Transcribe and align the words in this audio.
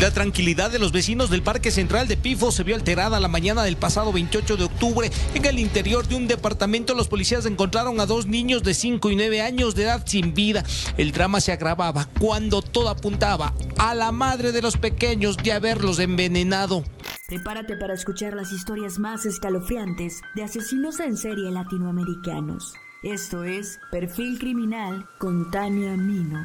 La 0.00 0.10
tranquilidad 0.10 0.72
de 0.72 0.80
los 0.80 0.90
vecinos 0.90 1.30
del 1.30 1.42
Parque 1.42 1.70
Central 1.70 2.08
de 2.08 2.16
Pifo 2.16 2.50
se 2.50 2.64
vio 2.64 2.74
alterada 2.74 3.20
la 3.20 3.28
mañana 3.28 3.62
del 3.62 3.76
pasado 3.76 4.12
28 4.12 4.56
de 4.56 4.64
octubre. 4.64 5.10
En 5.34 5.44
el 5.44 5.58
interior 5.60 6.06
de 6.06 6.16
un 6.16 6.26
departamento, 6.26 6.94
los 6.94 7.06
policías 7.06 7.46
encontraron 7.46 8.00
a 8.00 8.06
dos 8.06 8.26
niños 8.26 8.64
de 8.64 8.74
5 8.74 9.10
y 9.10 9.16
9 9.16 9.40
años 9.40 9.74
de 9.76 9.84
edad 9.84 10.02
sin 10.04 10.34
vida. 10.34 10.64
El 10.98 11.12
drama 11.12 11.40
se 11.40 11.52
agravaba 11.52 12.08
cuando 12.18 12.60
todo 12.60 12.88
apuntaba 12.88 13.54
a 13.78 13.94
la 13.94 14.10
madre 14.10 14.50
de 14.50 14.62
los 14.62 14.76
pequeños 14.76 15.36
de 15.36 15.52
haberlos 15.52 16.00
envenenado. 16.00 16.82
Prepárate 17.28 17.76
para 17.76 17.94
escuchar 17.94 18.34
las 18.34 18.52
historias 18.52 18.98
más 18.98 19.24
escalofriantes 19.24 20.20
de 20.34 20.42
asesinos 20.42 20.98
en 21.00 21.16
serie 21.16 21.50
latinoamericanos. 21.52 22.74
Esto 23.04 23.44
es 23.44 23.78
Perfil 23.90 24.38
Criminal 24.38 25.06
con 25.18 25.50
Tania 25.50 25.96
Mino. 25.96 26.44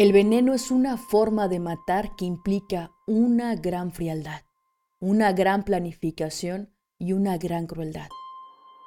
El 0.00 0.14
veneno 0.14 0.54
es 0.54 0.70
una 0.70 0.96
forma 0.96 1.46
de 1.46 1.60
matar 1.60 2.16
que 2.16 2.24
implica 2.24 2.90
una 3.06 3.54
gran 3.54 3.92
frialdad, 3.92 4.40
una 4.98 5.34
gran 5.34 5.62
planificación 5.62 6.72
y 6.98 7.12
una 7.12 7.36
gran 7.36 7.66
crueldad. 7.66 8.08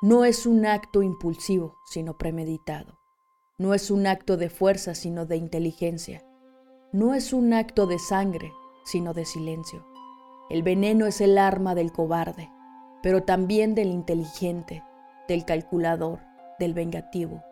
No 0.01 0.25
es 0.25 0.47
un 0.47 0.65
acto 0.65 1.03
impulsivo, 1.03 1.75
sino 1.85 2.17
premeditado. 2.17 2.97
No 3.59 3.75
es 3.75 3.91
un 3.91 4.07
acto 4.07 4.37
de 4.37 4.49
fuerza, 4.49 4.95
sino 4.95 5.27
de 5.27 5.37
inteligencia. 5.37 6.25
No 6.91 7.13
es 7.13 7.31
un 7.31 7.53
acto 7.53 7.85
de 7.85 7.99
sangre, 7.99 8.51
sino 8.83 9.13
de 9.13 9.25
silencio. 9.25 9.85
El 10.49 10.63
veneno 10.63 11.05
es 11.05 11.21
el 11.21 11.37
arma 11.37 11.75
del 11.75 11.91
cobarde, 11.91 12.49
pero 13.03 13.21
también 13.21 13.75
del 13.75 13.91
inteligente, 13.91 14.81
del 15.27 15.45
calculador, 15.45 16.21
del 16.57 16.73
vengativo 16.73 17.43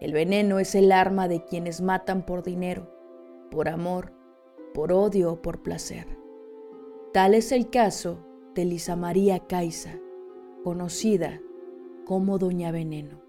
el 0.00 0.14
veneno 0.14 0.58
es 0.58 0.74
el 0.74 0.92
arma 0.92 1.28
de 1.28 1.44
quienes 1.44 1.82
matan 1.82 2.24
por 2.24 2.42
dinero, 2.42 2.90
por 3.50 3.68
amor, 3.68 4.12
por 4.72 4.92
odio 4.92 5.32
o 5.32 5.42
por 5.42 5.62
placer. 5.62 6.06
Tal 7.12 7.34
es 7.34 7.52
el 7.52 7.68
caso 7.68 8.24
de 8.54 8.64
Lisa 8.64 8.96
María 8.96 9.40
Caiza, 9.40 9.98
conocida 10.64 11.40
como 12.06 12.38
Doña 12.38 12.72
Veneno. 12.72 13.20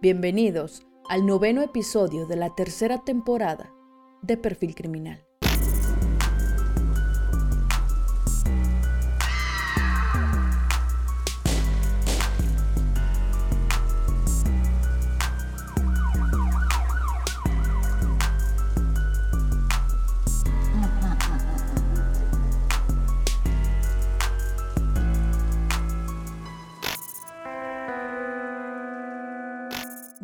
Bienvenidos 0.00 0.86
al 1.08 1.26
noveno 1.26 1.60
episodio 1.60 2.26
de 2.26 2.36
la 2.36 2.54
tercera 2.54 3.04
temporada 3.04 3.74
de 4.22 4.38
Perfil 4.38 4.74
Criminal. 4.74 5.25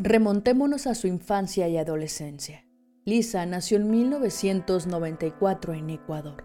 Remontémonos 0.05 0.89
a 0.89 0.97
su 0.97 1.07
infancia 1.07 1.69
y 1.69 1.77
adolescencia. 1.77 2.67
Lisa 3.05 3.47
nació 3.47 3.77
en 3.77 3.89
1994 3.89 5.75
en 5.75 5.91
Ecuador, 5.91 6.43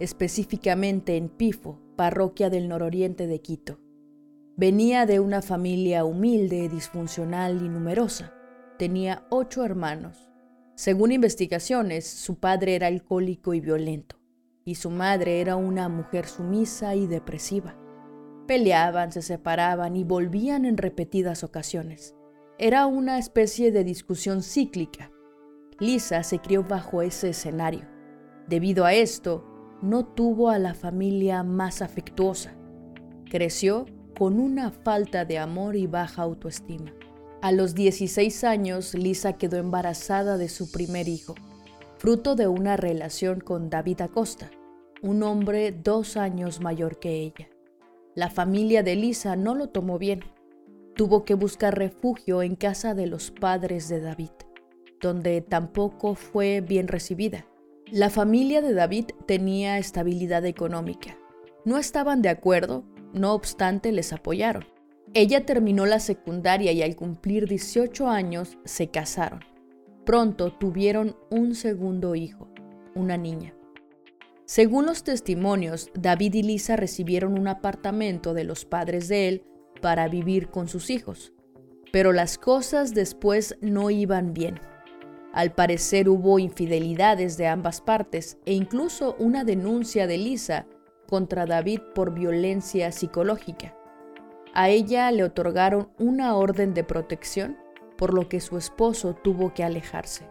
específicamente 0.00 1.16
en 1.16 1.28
Pifo, 1.28 1.80
parroquia 1.94 2.50
del 2.50 2.66
nororiente 2.66 3.28
de 3.28 3.40
Quito. 3.40 3.78
Venía 4.56 5.06
de 5.06 5.20
una 5.20 5.40
familia 5.40 6.04
humilde, 6.04 6.68
disfuncional 6.68 7.62
y 7.64 7.68
numerosa. 7.68 8.34
Tenía 8.76 9.24
ocho 9.30 9.64
hermanos. 9.64 10.32
Según 10.74 11.12
investigaciones, 11.12 12.08
su 12.08 12.40
padre 12.40 12.74
era 12.74 12.88
alcohólico 12.88 13.54
y 13.54 13.60
violento, 13.60 14.16
y 14.64 14.74
su 14.74 14.90
madre 14.90 15.40
era 15.40 15.54
una 15.54 15.88
mujer 15.88 16.26
sumisa 16.26 16.96
y 16.96 17.06
depresiva. 17.06 17.78
Peleaban, 18.48 19.12
se 19.12 19.22
separaban 19.22 19.94
y 19.94 20.02
volvían 20.02 20.64
en 20.64 20.76
repetidas 20.76 21.44
ocasiones. 21.44 22.16
Era 22.58 22.86
una 22.86 23.18
especie 23.18 23.70
de 23.70 23.84
discusión 23.84 24.42
cíclica. 24.42 25.10
Lisa 25.78 26.22
se 26.22 26.38
crió 26.38 26.64
bajo 26.64 27.02
ese 27.02 27.28
escenario. 27.28 27.82
Debido 28.48 28.86
a 28.86 28.94
esto, 28.94 29.44
no 29.82 30.06
tuvo 30.06 30.48
a 30.48 30.58
la 30.58 30.72
familia 30.72 31.42
más 31.42 31.82
afectuosa. 31.82 32.56
Creció 33.28 33.84
con 34.18 34.40
una 34.40 34.70
falta 34.70 35.26
de 35.26 35.36
amor 35.38 35.76
y 35.76 35.86
baja 35.86 36.22
autoestima. 36.22 36.94
A 37.42 37.52
los 37.52 37.74
16 37.74 38.44
años, 38.44 38.94
Lisa 38.94 39.34
quedó 39.34 39.58
embarazada 39.58 40.38
de 40.38 40.48
su 40.48 40.72
primer 40.72 41.08
hijo, 41.08 41.34
fruto 41.98 42.36
de 42.36 42.48
una 42.48 42.78
relación 42.78 43.40
con 43.40 43.68
David 43.68 44.00
Acosta, 44.00 44.50
un 45.02 45.22
hombre 45.22 45.72
dos 45.72 46.16
años 46.16 46.62
mayor 46.62 46.98
que 47.00 47.20
ella. 47.20 47.50
La 48.14 48.30
familia 48.30 48.82
de 48.82 48.96
Lisa 48.96 49.36
no 49.36 49.54
lo 49.54 49.68
tomó 49.68 49.98
bien 49.98 50.24
tuvo 50.96 51.24
que 51.24 51.34
buscar 51.34 51.78
refugio 51.78 52.42
en 52.42 52.56
casa 52.56 52.94
de 52.94 53.06
los 53.06 53.30
padres 53.30 53.88
de 53.88 54.00
David, 54.00 54.30
donde 55.00 55.42
tampoco 55.42 56.14
fue 56.14 56.62
bien 56.62 56.88
recibida. 56.88 57.46
La 57.92 58.08
familia 58.10 58.62
de 58.62 58.72
David 58.72 59.10
tenía 59.26 59.78
estabilidad 59.78 60.44
económica. 60.46 61.18
No 61.64 61.76
estaban 61.76 62.22
de 62.22 62.30
acuerdo, 62.30 62.84
no 63.12 63.34
obstante 63.34 63.92
les 63.92 64.12
apoyaron. 64.12 64.64
Ella 65.12 65.44
terminó 65.44 65.86
la 65.86 66.00
secundaria 66.00 66.72
y 66.72 66.82
al 66.82 66.96
cumplir 66.96 67.46
18 67.46 68.08
años 68.08 68.58
se 68.64 68.88
casaron. 68.88 69.40
Pronto 70.04 70.52
tuvieron 70.52 71.16
un 71.30 71.54
segundo 71.54 72.14
hijo, 72.14 72.48
una 72.94 73.16
niña. 73.16 73.54
Según 74.46 74.86
los 74.86 75.02
testimonios, 75.04 75.90
David 75.94 76.34
y 76.34 76.42
Lisa 76.42 76.76
recibieron 76.76 77.38
un 77.38 77.48
apartamento 77.48 78.32
de 78.32 78.44
los 78.44 78.64
padres 78.64 79.08
de 79.08 79.28
él 79.28 79.44
para 79.86 80.08
vivir 80.08 80.48
con 80.48 80.66
sus 80.66 80.90
hijos. 80.90 81.32
Pero 81.92 82.12
las 82.12 82.38
cosas 82.38 82.92
después 82.92 83.56
no 83.60 83.88
iban 83.88 84.34
bien. 84.34 84.58
Al 85.32 85.52
parecer 85.52 86.08
hubo 86.08 86.40
infidelidades 86.40 87.36
de 87.36 87.46
ambas 87.46 87.80
partes 87.80 88.36
e 88.46 88.54
incluso 88.54 89.14
una 89.20 89.44
denuncia 89.44 90.08
de 90.08 90.18
Lisa 90.18 90.66
contra 91.06 91.46
David 91.46 91.78
por 91.94 92.12
violencia 92.12 92.90
psicológica. 92.90 93.76
A 94.54 94.70
ella 94.70 95.08
le 95.12 95.22
otorgaron 95.22 95.92
una 96.00 96.34
orden 96.34 96.74
de 96.74 96.82
protección, 96.82 97.56
por 97.96 98.12
lo 98.12 98.28
que 98.28 98.40
su 98.40 98.58
esposo 98.58 99.14
tuvo 99.14 99.54
que 99.54 99.62
alejarse. 99.62 100.28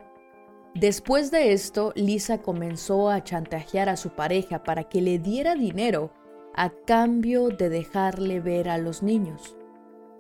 Después 0.74 1.31
de 1.31 1.53
esto, 1.53 1.94
Lisa 1.95 2.41
comenzó 2.41 3.09
a 3.09 3.24
chantajear 3.24 3.88
a 3.88 3.95
su 3.95 4.09
pareja 4.09 4.65
para 4.65 4.83
que 4.83 5.00
le 5.00 5.18
diera 5.18 5.56
dinero 5.56 6.12
a 6.57 6.69
cambio 6.69 7.49
de 7.49 7.67
dejarle 7.67 8.39
ver 8.39 8.69
a 8.69 8.77
los 8.77 9.03
niños. 9.03 9.57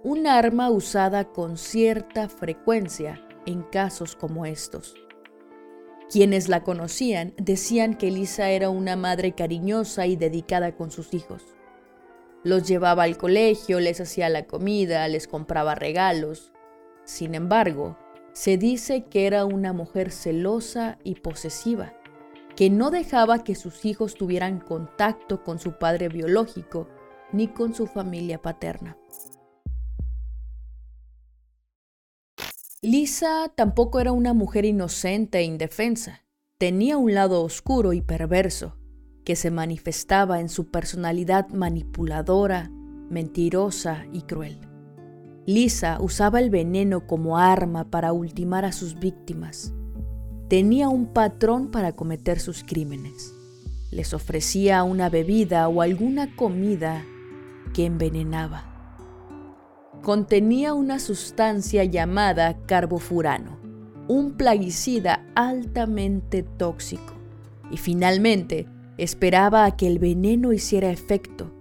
Un 0.03 0.27
arma 0.27 0.69
usada 0.69 1.31
con 1.31 1.57
cierta 1.57 2.27
frecuencia 2.27 3.25
en 3.45 3.63
casos 3.63 4.17
como 4.17 4.45
estos. 4.45 4.95
Quienes 6.11 6.49
la 6.49 6.63
conocían 6.63 7.33
decían 7.37 7.95
que 7.95 8.11
Lisa 8.11 8.49
era 8.49 8.69
una 8.69 8.97
madre 8.97 9.31
cariñosa 9.31 10.07
y 10.07 10.17
dedicada 10.17 10.75
con 10.75 10.91
sus 10.91 11.13
hijos. 11.13 11.41
Los 12.43 12.67
llevaba 12.67 13.03
al 13.03 13.17
colegio, 13.17 13.79
les 13.79 14.01
hacía 14.01 14.29
la 14.29 14.45
comida, 14.45 15.07
les 15.07 15.27
compraba 15.27 15.73
regalos. 15.73 16.51
Sin 17.05 17.33
embargo, 17.33 17.97
se 18.33 18.57
dice 18.57 19.05
que 19.05 19.25
era 19.25 19.45
una 19.45 19.71
mujer 19.71 20.11
celosa 20.11 20.99
y 21.03 21.15
posesiva 21.15 21.93
que 22.55 22.69
no 22.69 22.89
dejaba 22.89 23.43
que 23.43 23.55
sus 23.55 23.85
hijos 23.85 24.15
tuvieran 24.15 24.59
contacto 24.59 25.43
con 25.43 25.59
su 25.59 25.77
padre 25.77 26.07
biológico 26.07 26.87
ni 27.33 27.47
con 27.47 27.73
su 27.73 27.85
familia 27.85 28.41
paterna. 28.41 28.97
Lisa 32.81 33.51
tampoco 33.55 33.99
era 33.99 34.11
una 34.11 34.33
mujer 34.33 34.63
inocente 34.63 35.39
e 35.39 35.43
indefensa. 35.43 36.23
Tenía 36.57 36.97
un 36.97 37.13
lado 37.13 37.43
oscuro 37.43 37.93
y 37.93 38.01
perverso, 38.01 38.77
que 39.25 39.35
se 39.35 39.51
manifestaba 39.51 40.39
en 40.39 40.49
su 40.49 40.69
personalidad 40.69 41.49
manipuladora, 41.49 42.69
mentirosa 43.09 44.05
y 44.13 44.21
cruel. 44.21 44.59
Lisa 45.47 45.97
usaba 45.99 46.39
el 46.39 46.49
veneno 46.49 47.05
como 47.07 47.37
arma 47.37 47.89
para 47.89 48.13
ultimar 48.13 48.65
a 48.65 48.71
sus 48.71 48.97
víctimas 48.99 49.73
Tenía 50.47 50.89
un 50.89 51.07
patrón 51.07 51.71
para 51.71 51.93
cometer 51.93 52.39
sus 52.39 52.63
crímenes. 52.63 53.33
Les 53.89 54.13
ofrecía 54.13 54.83
una 54.83 55.09
bebida 55.09 55.67
o 55.67 55.81
alguna 55.81 56.35
comida 56.35 57.03
que 57.73 57.87
envenenaba. 57.87 58.63
Contenía 60.03 60.75
una 60.75 60.99
sustancia 60.99 61.83
llamada 61.83 62.57
carbofurano, 62.67 63.57
un 64.07 64.33
plaguicida 64.33 65.25
altamente 65.33 66.43
tóxico, 66.43 67.15
y 67.71 67.77
finalmente 67.77 68.67
esperaba 68.99 69.65
a 69.65 69.75
que 69.75 69.87
el 69.87 69.97
veneno 69.97 70.53
hiciera 70.53 70.91
efecto, 70.91 71.51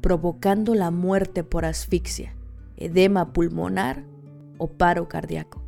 provocando 0.00 0.76
la 0.76 0.92
muerte 0.92 1.42
por 1.42 1.64
asfixia, 1.64 2.36
edema 2.76 3.32
pulmonar 3.32 4.04
o 4.58 4.68
paro 4.68 5.08
cardíaco. 5.08 5.67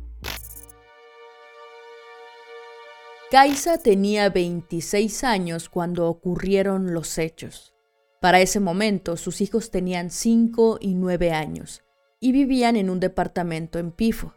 Kaisa 3.31 3.77
tenía 3.77 4.27
26 4.27 5.23
años 5.23 5.69
cuando 5.69 6.09
ocurrieron 6.09 6.93
los 6.93 7.17
hechos. 7.17 7.73
Para 8.19 8.41
ese 8.41 8.59
momento 8.59 9.15
sus 9.15 9.39
hijos 9.39 9.71
tenían 9.71 10.09
5 10.09 10.79
y 10.81 10.95
9 10.95 11.31
años 11.31 11.81
y 12.19 12.33
vivían 12.33 12.75
en 12.75 12.89
un 12.89 12.99
departamento 12.99 13.79
en 13.79 13.93
Pifo. 13.93 14.33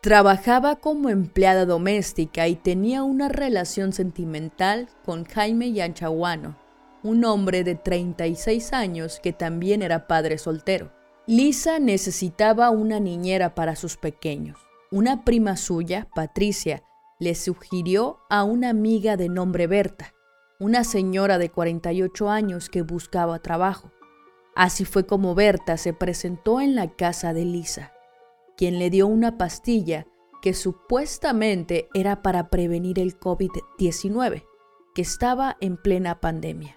Trabajaba 0.00 0.80
como 0.80 1.08
empleada 1.08 1.64
doméstica 1.64 2.48
y 2.48 2.56
tenía 2.56 3.04
una 3.04 3.28
relación 3.28 3.92
sentimental 3.92 4.88
con 5.04 5.24
Jaime 5.24 5.70
Yanchaguano, 5.70 6.58
un 7.04 7.24
hombre 7.24 7.62
de 7.62 7.76
36 7.76 8.72
años 8.72 9.20
que 9.22 9.32
también 9.32 9.82
era 9.82 10.08
padre 10.08 10.38
soltero. 10.38 10.90
Lisa 11.28 11.78
necesitaba 11.78 12.70
una 12.70 12.98
niñera 12.98 13.54
para 13.54 13.76
sus 13.76 13.96
pequeños. 13.96 14.58
Una 14.90 15.24
prima 15.24 15.56
suya, 15.56 16.08
Patricia, 16.12 16.82
le 17.22 17.36
sugirió 17.36 18.18
a 18.28 18.42
una 18.42 18.70
amiga 18.70 19.16
de 19.16 19.28
nombre 19.28 19.68
Berta, 19.68 20.12
una 20.58 20.82
señora 20.82 21.38
de 21.38 21.50
48 21.50 22.28
años 22.28 22.68
que 22.68 22.82
buscaba 22.82 23.38
trabajo. 23.38 23.92
Así 24.56 24.84
fue 24.84 25.06
como 25.06 25.36
Berta 25.36 25.76
se 25.76 25.92
presentó 25.92 26.60
en 26.60 26.74
la 26.74 26.96
casa 26.96 27.32
de 27.32 27.44
Lisa, 27.44 27.92
quien 28.56 28.80
le 28.80 28.90
dio 28.90 29.06
una 29.06 29.38
pastilla 29.38 30.08
que 30.42 30.52
supuestamente 30.52 31.88
era 31.94 32.22
para 32.22 32.50
prevenir 32.50 32.98
el 32.98 33.20
COVID-19, 33.20 34.44
que 34.92 35.02
estaba 35.02 35.56
en 35.60 35.76
plena 35.76 36.18
pandemia. 36.20 36.76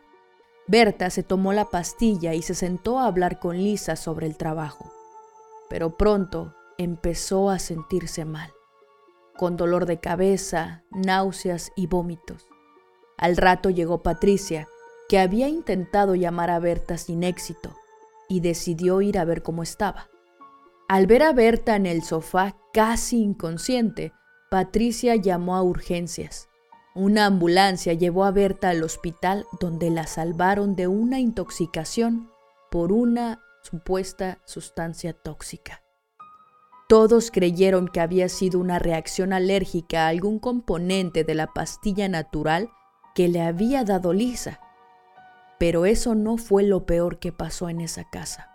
Berta 0.68 1.10
se 1.10 1.24
tomó 1.24 1.54
la 1.54 1.72
pastilla 1.72 2.36
y 2.36 2.44
se 2.44 2.54
sentó 2.54 3.00
a 3.00 3.08
hablar 3.08 3.40
con 3.40 3.58
Lisa 3.58 3.96
sobre 3.96 4.28
el 4.28 4.38
trabajo, 4.38 4.92
pero 5.72 5.98
pronto 5.98 6.54
empezó 6.78 7.50
a 7.50 7.58
sentirse 7.58 8.26
mal 8.26 8.54
con 9.36 9.58
dolor 9.58 9.86
de 9.86 10.00
cabeza, 10.00 10.84
náuseas 10.92 11.72
y 11.76 11.88
vómitos. 11.88 12.48
Al 13.18 13.38
rato 13.38 13.70
llegó 13.70 14.04
Patricia, 14.04 14.68
que 15.08 15.20
había 15.20 15.48
intentado 15.48 16.16
llamar 16.16 16.50
a 16.50 16.60
Berta 16.60 16.98
sin 16.98 17.24
éxito, 17.24 17.76
y 18.28 18.40
decidió 18.40 19.02
ir 19.02 19.18
a 19.20 19.26
ver 19.26 19.44
cómo 19.44 19.64
estaba. 19.64 20.10
Al 20.88 21.08
ver 21.08 21.24
a 21.24 21.34
Berta 21.34 21.76
en 21.76 21.86
el 21.86 22.04
sofá 22.04 22.58
casi 22.74 23.22
inconsciente, 23.22 24.14
Patricia 24.50 25.16
llamó 25.16 25.56
a 25.56 25.64
urgencias. 25.64 26.48
Una 26.94 27.26
ambulancia 27.26 27.94
llevó 27.94 28.24
a 28.24 28.32
Berta 28.32 28.70
al 28.70 28.84
hospital 28.84 29.46
donde 29.60 29.90
la 29.90 30.08
salvaron 30.08 30.76
de 30.76 30.88
una 30.88 31.20
intoxicación 31.20 32.30
por 32.72 32.92
una 32.92 33.42
supuesta 33.64 34.40
sustancia 34.46 35.14
tóxica. 35.14 35.85
Todos 36.88 37.32
creyeron 37.32 37.88
que 37.88 38.00
había 38.00 38.30
sido 38.30 38.60
una 38.60 38.78
reacción 38.78 39.34
alérgica 39.34 40.06
a 40.06 40.10
algún 40.10 40.38
componente 40.38 41.24
de 41.24 41.34
la 41.34 41.48
pastilla 41.48 42.08
natural 42.08 42.70
que 43.16 43.28
le 43.28 43.42
había 43.42 43.84
dado 43.84 44.14
Lisa. 44.14 44.60
Pero 45.58 45.88
eso 45.88 46.14
no 46.14 46.38
fue 46.38 46.62
lo 46.62 46.86
peor 46.86 47.18
que 47.18 47.32
pasó 47.32 47.70
en 47.70 47.82
esa 47.82 48.04
casa. 48.04 48.52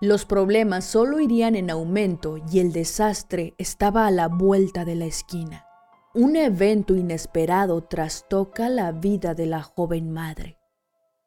Los 0.00 0.24
problemas 0.24 0.86
solo 0.86 1.20
irían 1.20 1.54
en 1.54 1.68
aumento 1.68 2.38
y 2.50 2.60
el 2.60 2.72
desastre 2.72 3.54
estaba 3.58 4.06
a 4.06 4.10
la 4.10 4.28
vuelta 4.28 4.86
de 4.86 4.94
la 4.94 5.04
esquina. 5.04 5.66
Un 6.14 6.36
evento 6.36 6.96
inesperado 6.96 7.82
trastoca 7.82 8.70
la 8.70 8.92
vida 8.92 9.34
de 9.34 9.44
la 9.44 9.62
joven 9.62 10.10
madre. 10.10 10.56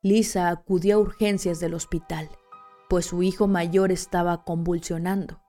Lisa 0.01 0.49
acudió 0.49 0.95
a 0.95 0.99
urgencias 0.99 1.59
del 1.59 1.75
hospital, 1.75 2.27
pues 2.89 3.05
su 3.05 3.21
hijo 3.21 3.47
mayor 3.47 3.91
estaba 3.91 4.43
convulsionando. 4.43 5.42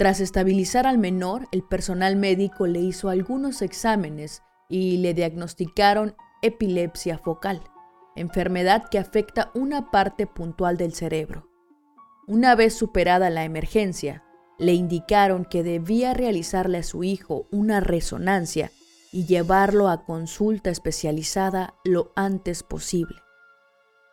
Tras 0.00 0.20
estabilizar 0.20 0.86
al 0.86 0.96
menor, 0.96 1.46
el 1.52 1.62
personal 1.62 2.16
médico 2.16 2.66
le 2.66 2.80
hizo 2.80 3.10
algunos 3.10 3.60
exámenes 3.60 4.42
y 4.66 4.96
le 4.96 5.12
diagnosticaron 5.12 6.16
epilepsia 6.40 7.18
focal, 7.18 7.60
enfermedad 8.16 8.88
que 8.88 8.98
afecta 8.98 9.50
una 9.54 9.90
parte 9.90 10.26
puntual 10.26 10.78
del 10.78 10.94
cerebro. 10.94 11.50
Una 12.26 12.54
vez 12.54 12.72
superada 12.72 13.28
la 13.28 13.44
emergencia, 13.44 14.24
le 14.58 14.72
indicaron 14.72 15.44
que 15.44 15.62
debía 15.62 16.14
realizarle 16.14 16.78
a 16.78 16.82
su 16.82 17.04
hijo 17.04 17.46
una 17.50 17.80
resonancia 17.80 18.70
y 19.12 19.26
llevarlo 19.26 19.90
a 19.90 20.06
consulta 20.06 20.70
especializada 20.70 21.74
lo 21.84 22.10
antes 22.16 22.62
posible. 22.62 23.18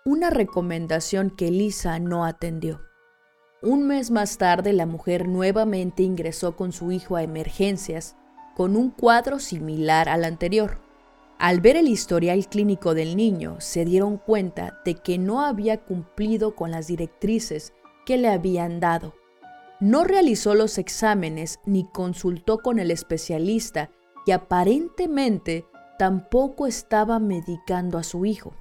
Una 0.04 0.31
recomendación 0.31 1.30
que 1.30 1.50
Lisa 1.50 1.98
no 2.00 2.25
atendió. 2.25 2.87
Un 3.63 3.88
mes 3.88 4.12
más 4.12 4.38
tarde, 4.38 4.71
la 4.71 4.86
mujer 4.86 5.27
nuevamente 5.27 6.04
ingresó 6.04 6.56
con 6.56 6.71
su 6.71 6.92
hijo 6.92 7.15
a 7.15 7.24
emergencias 7.24 8.15
con 8.56 8.75
un 8.75 8.92
cuadro 8.92 9.39
similar 9.39 10.09
al 10.09 10.25
anterior. 10.25 10.80
Al 11.39 11.59
ver 11.59 11.75
el 11.75 11.88
historial 11.88 12.48
clínico 12.48 12.94
del 12.94 13.15
niño, 13.15 13.59
se 13.59 13.83
dieron 13.83 14.18
cuenta 14.18 14.80
de 14.86 14.95
que 14.95 15.18
no 15.18 15.42
había 15.42 15.83
cumplido 15.83 16.56
con 16.56 16.69
las 16.69 16.86
directrices 16.88 17.74
que 18.06 18.18
le 18.18 18.30
habían 18.30 18.80
dado. 18.80 19.15
No 19.79 20.03
realizó 20.03 20.53
los 20.53 20.77
exámenes 20.77 21.60
ni 21.65 21.84
consultó 21.84 22.60
con 22.60 22.77
el 22.77 22.91
especialista 22.91 23.89
y 24.27 24.31
aparentemente 24.31 25.65
tampoco 25.98 26.67
estaba 26.67 27.17
medicando 27.17 27.98
a 27.98 28.03
su 28.03 28.25
hijo. 28.25 28.53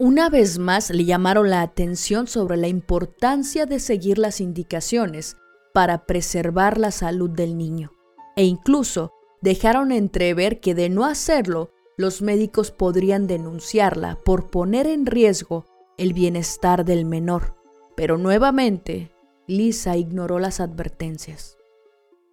Una 0.00 0.30
vez 0.30 0.60
más 0.60 0.90
le 0.90 1.04
llamaron 1.04 1.50
la 1.50 1.60
atención 1.60 2.28
sobre 2.28 2.56
la 2.56 2.68
importancia 2.68 3.66
de 3.66 3.80
seguir 3.80 4.18
las 4.18 4.40
indicaciones 4.40 5.36
para 5.74 6.06
preservar 6.06 6.78
la 6.78 6.92
salud 6.92 7.28
del 7.28 7.58
niño, 7.58 7.90
e 8.36 8.44
incluso 8.44 9.12
dejaron 9.42 9.90
entrever 9.90 10.60
que 10.60 10.76
de 10.76 10.88
no 10.88 11.04
hacerlo, 11.04 11.72
los 11.96 12.22
médicos 12.22 12.70
podrían 12.70 13.26
denunciarla 13.26 14.20
por 14.24 14.50
poner 14.50 14.86
en 14.86 15.04
riesgo 15.04 15.66
el 15.96 16.12
bienestar 16.12 16.84
del 16.84 17.04
menor. 17.04 17.56
Pero 17.96 18.18
nuevamente, 18.18 19.10
Lisa 19.48 19.96
ignoró 19.96 20.38
las 20.38 20.60
advertencias. 20.60 21.58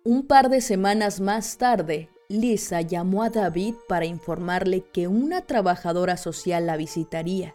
Un 0.04 0.28
par 0.28 0.50
de 0.50 0.62
semanas 0.62 1.20
más 1.20 1.58
tarde, 1.58 2.10
Lisa 2.28 2.82
llamó 2.82 3.22
a 3.22 3.30
David 3.30 3.76
para 3.88 4.06
informarle 4.06 4.82
que 4.92 5.08
una 5.08 5.42
trabajadora 5.42 6.18
social 6.18 6.66
la 6.66 6.76
visitaría 6.76 7.54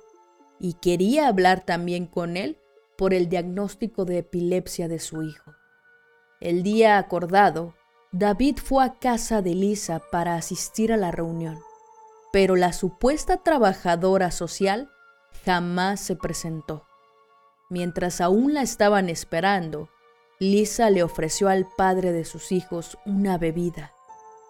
y 0.60 0.74
quería 0.74 1.26
hablar 1.26 1.64
también 1.64 2.06
con 2.06 2.36
él 2.36 2.56
por 2.96 3.12
el 3.12 3.28
diagnóstico 3.28 4.04
de 4.04 4.18
epilepsia 4.18 4.86
de 4.86 5.00
su 5.00 5.22
hijo. 5.22 5.54
El 6.40 6.62
día 6.62 6.98
acordado, 6.98 7.74
David 8.12 8.58
fue 8.62 8.84
a 8.84 8.94
casa 8.94 9.42
de 9.42 9.54
Lisa 9.54 10.00
para 10.12 10.36
asistir 10.36 10.92
a 10.92 10.96
la 10.96 11.10
reunión, 11.10 11.58
pero 12.32 12.54
la 12.54 12.72
supuesta 12.72 13.38
trabajadora 13.38 14.30
social 14.30 14.88
jamás 15.44 16.00
se 16.00 16.14
presentó. 16.14 16.86
Mientras 17.70 18.20
aún 18.20 18.54
la 18.54 18.62
estaban 18.62 19.08
esperando, 19.08 19.88
Lisa 20.38 20.90
le 20.90 21.02
ofreció 21.02 21.48
al 21.48 21.66
padre 21.76 22.12
de 22.12 22.24
sus 22.24 22.52
hijos 22.52 22.98
una 23.04 23.36
bebida 23.36 23.92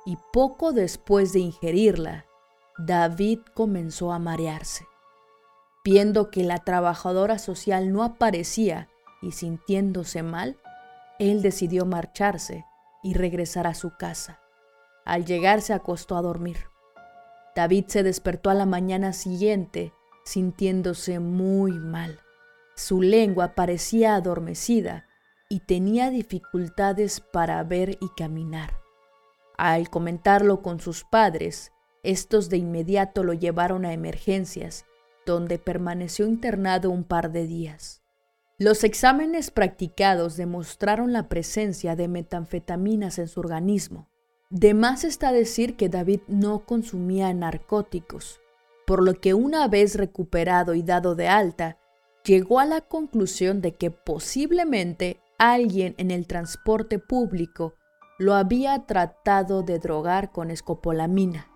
y 0.04 0.18
poco 0.32 0.72
después 0.72 1.32
de 1.32 1.40
ingerirla, 1.40 2.26
David 2.78 3.40
comenzó 3.54 4.12
a 4.12 4.18
marearse. 4.18 4.86
Viendo 5.84 6.30
que 6.30 6.44
la 6.44 6.58
trabajadora 6.58 7.38
social 7.38 7.92
no 7.92 8.02
aparecía 8.02 8.88
y 9.22 9.32
sintiéndose 9.32 10.22
mal, 10.22 10.58
él 11.18 11.42
decidió 11.42 11.84
marcharse 11.84 12.64
y 13.02 13.14
regresar 13.14 13.66
a 13.66 13.74
su 13.74 13.96
casa. 13.96 14.40
Al 15.04 15.24
llegar 15.24 15.60
se 15.62 15.72
acostó 15.72 16.16
a 16.16 16.22
dormir. 16.22 16.66
David 17.56 17.86
se 17.88 18.02
despertó 18.02 18.50
a 18.50 18.54
la 18.54 18.66
mañana 18.66 19.12
siguiente 19.12 19.92
sintiéndose 20.24 21.18
muy 21.18 21.72
mal. 21.72 22.20
Su 22.76 23.02
lengua 23.02 23.54
parecía 23.54 24.14
adormecida 24.14 25.06
y 25.48 25.60
tenía 25.60 26.10
dificultades 26.10 27.20
para 27.20 27.62
ver 27.64 27.98
y 28.00 28.08
caminar. 28.16 28.79
Al 29.60 29.90
comentarlo 29.90 30.62
con 30.62 30.80
sus 30.80 31.04
padres, 31.04 31.70
estos 32.02 32.48
de 32.48 32.56
inmediato 32.56 33.22
lo 33.22 33.34
llevaron 33.34 33.84
a 33.84 33.92
emergencias, 33.92 34.86
donde 35.26 35.58
permaneció 35.58 36.26
internado 36.26 36.88
un 36.88 37.04
par 37.04 37.30
de 37.30 37.46
días. 37.46 38.00
Los 38.56 38.84
exámenes 38.84 39.50
practicados 39.50 40.38
demostraron 40.38 41.12
la 41.12 41.28
presencia 41.28 41.94
de 41.94 42.08
metanfetaminas 42.08 43.18
en 43.18 43.28
su 43.28 43.38
organismo. 43.40 44.08
De 44.48 44.72
más 44.72 45.04
está 45.04 45.30
decir 45.30 45.76
que 45.76 45.90
David 45.90 46.20
no 46.26 46.64
consumía 46.64 47.30
narcóticos, 47.34 48.40
por 48.86 49.02
lo 49.02 49.20
que 49.20 49.34
una 49.34 49.68
vez 49.68 49.94
recuperado 49.96 50.72
y 50.72 50.82
dado 50.82 51.14
de 51.16 51.28
alta, 51.28 51.76
llegó 52.24 52.60
a 52.60 52.64
la 52.64 52.80
conclusión 52.80 53.60
de 53.60 53.74
que 53.74 53.90
posiblemente 53.90 55.20
alguien 55.36 55.94
en 55.98 56.10
el 56.10 56.26
transporte 56.26 56.98
público 56.98 57.74
lo 58.20 58.34
había 58.34 58.84
tratado 58.84 59.62
de 59.62 59.78
drogar 59.78 60.30
con 60.30 60.50
escopolamina, 60.50 61.48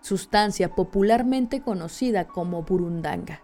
sustancia 0.00 0.74
popularmente 0.74 1.60
conocida 1.60 2.26
como 2.26 2.62
burundanga. 2.62 3.42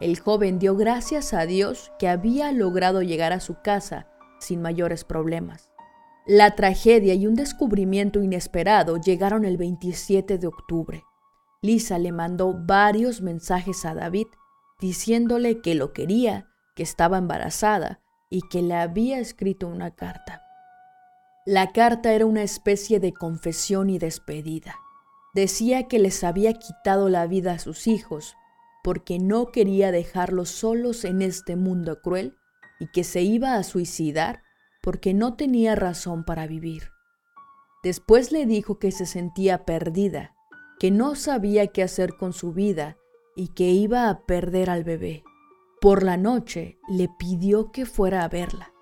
El 0.00 0.18
joven 0.18 0.58
dio 0.58 0.74
gracias 0.74 1.34
a 1.34 1.44
Dios 1.44 1.92
que 1.98 2.08
había 2.08 2.50
logrado 2.50 3.02
llegar 3.02 3.34
a 3.34 3.40
su 3.40 3.60
casa 3.60 4.06
sin 4.40 4.62
mayores 4.62 5.04
problemas. 5.04 5.70
La 6.26 6.54
tragedia 6.54 7.12
y 7.12 7.26
un 7.26 7.34
descubrimiento 7.34 8.22
inesperado 8.22 8.96
llegaron 8.96 9.44
el 9.44 9.58
27 9.58 10.38
de 10.38 10.46
octubre. 10.46 11.04
Lisa 11.60 11.98
le 11.98 12.10
mandó 12.10 12.54
varios 12.54 13.20
mensajes 13.20 13.84
a 13.84 13.92
David 13.92 14.28
diciéndole 14.80 15.60
que 15.60 15.74
lo 15.74 15.92
quería, 15.92 16.48
que 16.74 16.82
estaba 16.82 17.18
embarazada 17.18 18.00
y 18.30 18.40
que 18.48 18.62
le 18.62 18.76
había 18.76 19.18
escrito 19.18 19.68
una 19.68 19.90
carta. 19.90 20.45
La 21.48 21.70
carta 21.70 22.12
era 22.12 22.26
una 22.26 22.42
especie 22.42 22.98
de 22.98 23.12
confesión 23.12 23.88
y 23.88 24.00
despedida. 24.00 24.80
Decía 25.32 25.86
que 25.86 26.00
les 26.00 26.24
había 26.24 26.54
quitado 26.54 27.08
la 27.08 27.28
vida 27.28 27.52
a 27.52 27.58
sus 27.60 27.86
hijos 27.86 28.34
porque 28.82 29.20
no 29.20 29.52
quería 29.52 29.92
dejarlos 29.92 30.48
solos 30.48 31.04
en 31.04 31.22
este 31.22 31.54
mundo 31.54 32.00
cruel 32.02 32.36
y 32.80 32.88
que 32.88 33.04
se 33.04 33.22
iba 33.22 33.54
a 33.54 33.62
suicidar 33.62 34.42
porque 34.82 35.14
no 35.14 35.36
tenía 35.36 35.76
razón 35.76 36.24
para 36.24 36.48
vivir. 36.48 36.90
Después 37.84 38.32
le 38.32 38.44
dijo 38.44 38.80
que 38.80 38.90
se 38.90 39.06
sentía 39.06 39.64
perdida, 39.64 40.34
que 40.80 40.90
no 40.90 41.14
sabía 41.14 41.68
qué 41.68 41.84
hacer 41.84 42.16
con 42.16 42.32
su 42.32 42.54
vida 42.54 42.96
y 43.36 43.54
que 43.54 43.70
iba 43.70 44.08
a 44.08 44.26
perder 44.26 44.68
al 44.68 44.82
bebé. 44.82 45.22
Por 45.80 46.02
la 46.02 46.16
noche 46.16 46.80
le 46.88 47.08
pidió 47.20 47.70
que 47.70 47.86
fuera 47.86 48.24
a 48.24 48.28
verla, 48.28 48.72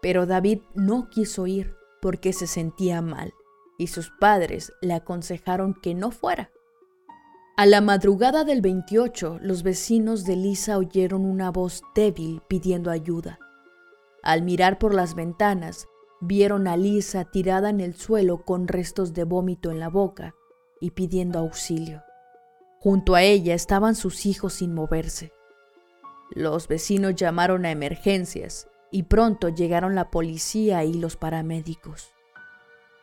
pero 0.00 0.24
David 0.24 0.60
no 0.74 1.10
quiso 1.10 1.46
ir 1.46 1.83
porque 2.04 2.34
se 2.34 2.46
sentía 2.46 3.00
mal 3.00 3.32
y 3.78 3.86
sus 3.86 4.10
padres 4.10 4.74
le 4.82 4.92
aconsejaron 4.92 5.72
que 5.72 5.94
no 5.94 6.10
fuera. 6.10 6.50
A 7.56 7.64
la 7.64 7.80
madrugada 7.80 8.44
del 8.44 8.60
28, 8.60 9.38
los 9.40 9.62
vecinos 9.62 10.26
de 10.26 10.36
Lisa 10.36 10.76
oyeron 10.76 11.24
una 11.24 11.50
voz 11.50 11.80
débil 11.94 12.42
pidiendo 12.46 12.90
ayuda. 12.90 13.38
Al 14.22 14.42
mirar 14.42 14.78
por 14.78 14.92
las 14.92 15.14
ventanas, 15.14 15.86
vieron 16.20 16.68
a 16.68 16.76
Lisa 16.76 17.24
tirada 17.24 17.70
en 17.70 17.80
el 17.80 17.94
suelo 17.94 18.44
con 18.44 18.68
restos 18.68 19.14
de 19.14 19.24
vómito 19.24 19.70
en 19.70 19.80
la 19.80 19.88
boca 19.88 20.34
y 20.82 20.90
pidiendo 20.90 21.38
auxilio. 21.38 22.02
Junto 22.80 23.14
a 23.14 23.22
ella 23.22 23.54
estaban 23.54 23.94
sus 23.94 24.26
hijos 24.26 24.52
sin 24.52 24.74
moverse. 24.74 25.32
Los 26.28 26.68
vecinos 26.68 27.14
llamaron 27.14 27.64
a 27.64 27.70
emergencias 27.70 28.68
y 28.94 29.02
pronto 29.02 29.48
llegaron 29.48 29.96
la 29.96 30.12
policía 30.12 30.84
y 30.84 30.94
los 30.94 31.16
paramédicos. 31.16 32.14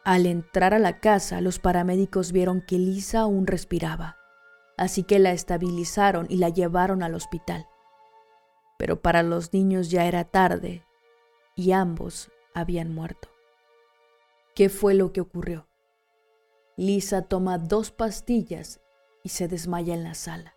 Al 0.06 0.26
entrar 0.26 0.74
a 0.74 0.80
la 0.80 1.02
casa, 1.02 1.42
los 1.42 1.60
paramédicos 1.60 2.32
vieron 2.32 2.62
que 2.62 2.78
Lisa 2.78 3.20
aún 3.20 3.46
respiraba, 3.46 4.16
así 4.78 5.04
que 5.04 5.20
la 5.20 5.34
estabilizaron 5.34 6.28
y 6.30 6.38
la 6.38 6.48
llevaron 6.48 7.04
al 7.04 7.14
hospital. 7.14 7.68
Pero 8.78 9.02
para 9.02 9.22
los 9.22 9.52
niños 9.52 9.92
ya 9.92 10.06
era 10.06 10.24
tarde 10.24 10.86
y 11.58 11.74
ambos 11.74 12.32
habían 12.54 12.96
muerto. 12.96 13.28
¿Qué 14.56 14.70
fue 14.70 14.94
lo 14.94 15.12
que 15.12 15.20
ocurrió? 15.20 15.68
Lisa 16.78 17.24
toma 17.24 17.58
dos 17.58 17.92
pastillas 17.92 18.80
y 19.24 19.30
se 19.30 19.50
desmaya 19.50 19.94
en 19.94 20.06
la 20.06 20.14
sala. 20.14 20.56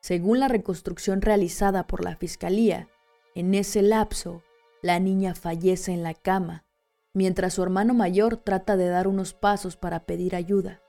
Según 0.00 0.38
la 0.38 0.48
reconstrucción 0.48 1.22
realizada 1.22 1.86
por 1.86 2.04
la 2.04 2.14
fiscalía, 2.14 2.90
en 3.34 3.54
ese 3.54 3.80
lapso 3.80 4.42
la 4.86 5.00
niña 5.00 5.34
fallece 5.34 5.92
en 5.92 6.04
la 6.04 6.14
cama, 6.14 6.64
mientras 7.12 7.54
su 7.54 7.62
hermano 7.64 7.92
mayor 7.92 8.36
trata 8.36 8.76
de 8.76 8.88
dar 8.88 9.08
unos 9.08 9.34
pasos 9.34 9.76
para 9.76 10.06
pedir 10.06 10.36
ayuda, 10.36 10.80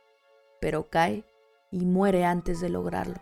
pero 0.62 0.92
cae 0.92 1.26
y 1.72 1.84
muere 1.86 2.24
antes 2.24 2.62
de 2.62 2.70
lograrlo. 2.70 3.20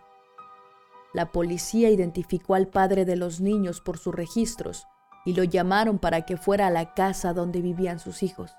La 1.14 1.32
policía 1.32 1.90
identificó 1.90 2.56
al 2.56 2.68
padre 2.68 3.06
de 3.06 3.16
los 3.16 3.40
niños 3.40 3.80
por 3.80 3.98
sus 3.98 4.14
registros 4.14 4.86
y 5.26 5.34
lo 5.34 5.46
llamaron 5.46 5.98
para 5.98 6.26
que 6.26 6.36
fuera 6.36 6.68
a 6.68 6.72
la 6.72 6.94
casa 6.94 7.32
donde 7.32 7.62
vivían 7.62 8.00
sus 8.00 8.22
hijos, 8.22 8.52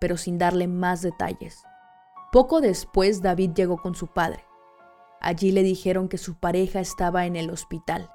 pero 0.00 0.18
sin 0.18 0.36
darle 0.36 0.68
más 0.68 1.00
detalles. 1.00 1.62
Poco 2.30 2.60
después 2.60 3.22
David 3.22 3.52
llegó 3.54 3.78
con 3.78 3.94
su 3.94 4.08
padre. 4.08 4.44
Allí 5.18 5.50
le 5.50 5.62
dijeron 5.62 6.10
que 6.10 6.18
su 6.18 6.34
pareja 6.34 6.80
estaba 6.80 7.24
en 7.24 7.36
el 7.36 7.48
hospital 7.48 8.10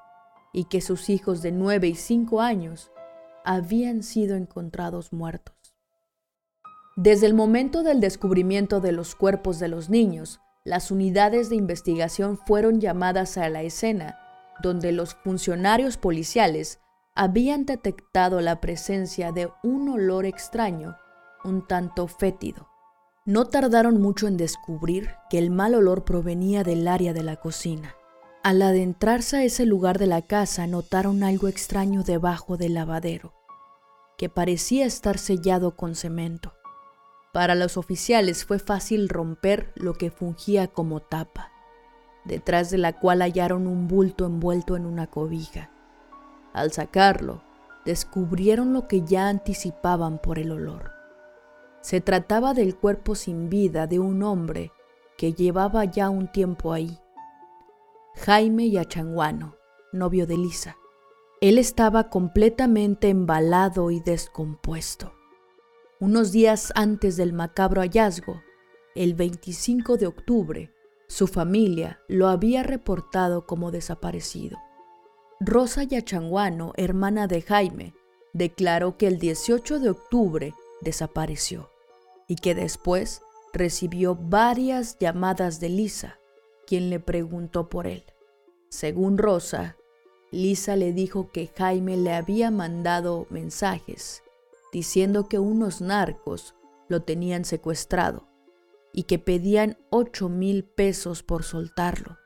y 0.54 0.66
que 0.66 0.82
sus 0.82 1.10
hijos 1.10 1.42
de 1.42 1.52
9 1.52 1.88
y 1.88 1.96
5 1.96 2.40
años 2.40 2.92
habían 3.46 4.04
sido 4.04 4.36
encontrados 4.36 5.14
muertos. 5.14 5.56
Desde 6.96 7.26
el 7.26 7.34
momento 7.34 7.82
del 7.82 8.00
descubrimiento 8.00 8.80
de 8.80 8.92
los 8.92 9.16
cuerpos 9.16 9.60
de 9.60 9.68
los 9.68 9.90
niños, 9.90 10.40
las 10.64 10.92
unidades 10.92 11.50
de 11.50 11.56
investigación 11.56 12.38
fueron 12.38 12.80
llamadas 12.80 13.38
a 13.38 13.50
la 13.50 13.64
escena, 13.64 14.20
donde 14.62 14.92
los 14.92 15.16
funcionarios 15.16 15.98
policiales 15.98 16.80
habían 17.16 17.66
detectado 17.66 18.42
la 18.42 18.62
presencia 18.62 19.32
de 19.32 19.50
un 19.64 19.90
olor 19.90 20.26
extraño, 20.26 20.96
un 21.44 21.68
tanto 21.68 22.08
fétido. 22.08 22.70
No 23.26 23.46
tardaron 23.46 24.02
mucho 24.02 24.28
en 24.28 24.38
descubrir 24.38 25.10
que 25.30 25.38
el 25.38 25.50
mal 25.50 25.76
olor 25.76 26.06
provenía 26.06 26.64
del 26.64 26.88
área 26.88 27.14
de 27.14 27.24
la 27.24 27.38
cocina. 27.38 27.96
Al 28.44 28.62
adentrarse 28.62 29.38
a 29.38 29.44
ese 29.46 29.66
lugar 29.66 30.00
de 30.00 30.06
la 30.06 30.22
casa 30.22 30.68
notaron 30.68 31.24
algo 31.24 31.48
extraño 31.48 32.04
debajo 32.04 32.58
del 32.58 32.74
lavadero, 32.74 33.34
que 34.18 34.28
parecía 34.28 34.86
estar 34.86 35.18
sellado 35.18 35.78
con 35.78 35.96
cemento. 35.96 36.52
Para 37.32 37.56
los 37.56 37.78
oficiales 37.78 38.44
fue 38.44 38.60
fácil 38.60 39.08
romper 39.08 39.72
lo 39.76 39.94
que 39.94 40.12
fungía 40.12 40.68
como 40.68 41.00
tapa, 41.00 41.54
detrás 42.26 42.70
de 42.70 42.80
la 42.80 43.00
cual 43.00 43.22
hallaron 43.22 43.66
un 43.66 43.88
bulto 43.88 44.26
envuelto 44.26 44.76
en 44.76 44.88
una 44.88 45.08
cobija. 45.08 45.72
Al 46.52 46.74
sacarlo, 46.74 47.42
descubrieron 47.86 48.74
lo 48.74 48.90
que 48.90 49.04
ya 49.04 49.30
anticipaban 49.30 50.20
por 50.20 50.38
el 50.38 50.52
olor. 50.52 50.92
Se 51.80 52.02
trataba 52.02 52.54
del 52.54 52.76
cuerpo 52.76 53.16
sin 53.16 53.50
vida 53.50 53.88
de 53.88 54.00
un 54.00 54.22
hombre 54.22 54.74
que 55.18 55.32
llevaba 55.32 55.86
ya 55.86 56.10
un 56.10 56.30
tiempo 56.30 56.74
ahí 56.74 57.00
Jaime 58.16 58.70
Yachanguano, 58.70 59.58
novio 59.92 60.26
de 60.28 60.38
Lisa. 60.38 60.78
Él 61.42 61.58
estaba 61.58 62.10
completamente 62.10 63.10
embalado 63.10 63.92
y 63.92 64.00
descompuesto. 64.00 65.14
Unos 66.00 66.32
días 66.32 66.72
antes 66.76 67.18
del 67.18 67.34
macabro 67.34 67.82
hallazgo, 67.82 68.42
el 68.96 69.16
25 69.16 69.98
de 69.98 70.08
octubre, 70.08 70.72
su 71.08 71.28
familia 71.28 72.00
lo 72.08 72.28
había 72.30 72.64
reportado 72.64 73.46
como 73.46 73.72
desaparecido. 73.72 74.58
Rosa 75.42 75.84
Yachanguano, 75.84 76.72
hermana 76.78 77.28
de 77.28 77.42
Jaime, 77.42 77.94
declaró 78.32 78.96
que 78.96 79.08
el 79.08 79.18
18 79.18 79.80
de 79.80 79.90
octubre 79.90 80.54
desapareció 80.82 81.72
y 82.28 82.36
que 82.36 82.56
después 82.56 83.22
recibió 83.54 84.16
varias 84.16 84.98
llamadas 85.00 85.60
de 85.60 85.70
Lisa 85.70 86.20
quien 86.66 86.90
le 86.90 87.00
preguntó 87.00 87.70
por 87.70 87.88
él. 87.88 88.04
Según 88.70 89.18
Rosa, 89.18 89.78
Lisa 90.32 90.76
le 90.76 90.94
dijo 90.94 91.32
que 91.32 91.52
Jaime 91.56 91.98
le 91.98 92.14
había 92.14 92.50
mandado 92.50 93.28
mensajes 93.30 94.24
diciendo 94.74 95.30
que 95.30 95.38
unos 95.38 95.80
narcos 95.80 96.56
lo 96.90 97.04
tenían 97.04 97.46
secuestrado 97.46 98.28
y 98.92 99.04
que 99.04 99.20
pedían 99.20 99.78
ocho 99.92 100.28
mil 100.28 100.66
pesos 100.66 101.24
por 101.24 101.44
soltarlo. 101.44 102.18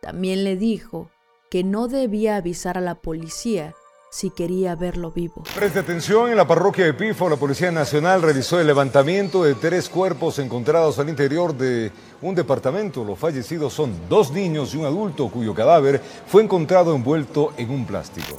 También 0.00 0.44
le 0.44 0.56
dijo 0.56 1.10
que 1.50 1.64
no 1.64 1.88
debía 1.88 2.36
avisar 2.36 2.78
a 2.78 2.80
la 2.80 3.02
policía 3.02 3.74
si 4.12 4.28
quería 4.28 4.76
verlo 4.76 5.10
vivo. 5.10 5.42
Preste 5.54 5.78
atención, 5.78 6.28
en 6.28 6.36
la 6.36 6.46
parroquia 6.46 6.84
de 6.84 6.92
Pifo, 6.92 7.30
la 7.30 7.36
Policía 7.36 7.72
Nacional 7.72 8.20
realizó 8.20 8.60
el 8.60 8.66
levantamiento 8.66 9.42
de 9.42 9.54
tres 9.54 9.88
cuerpos 9.88 10.38
encontrados 10.38 10.98
al 10.98 11.08
interior 11.08 11.56
de 11.56 11.90
un 12.20 12.34
departamento. 12.34 13.04
Los 13.04 13.18
fallecidos 13.18 13.72
son 13.72 13.94
dos 14.10 14.30
niños 14.30 14.74
y 14.74 14.76
un 14.76 14.84
adulto 14.84 15.30
cuyo 15.30 15.54
cadáver 15.54 16.02
fue 16.26 16.42
encontrado 16.42 16.94
envuelto 16.94 17.54
en 17.56 17.70
un 17.70 17.86
plástico. 17.86 18.38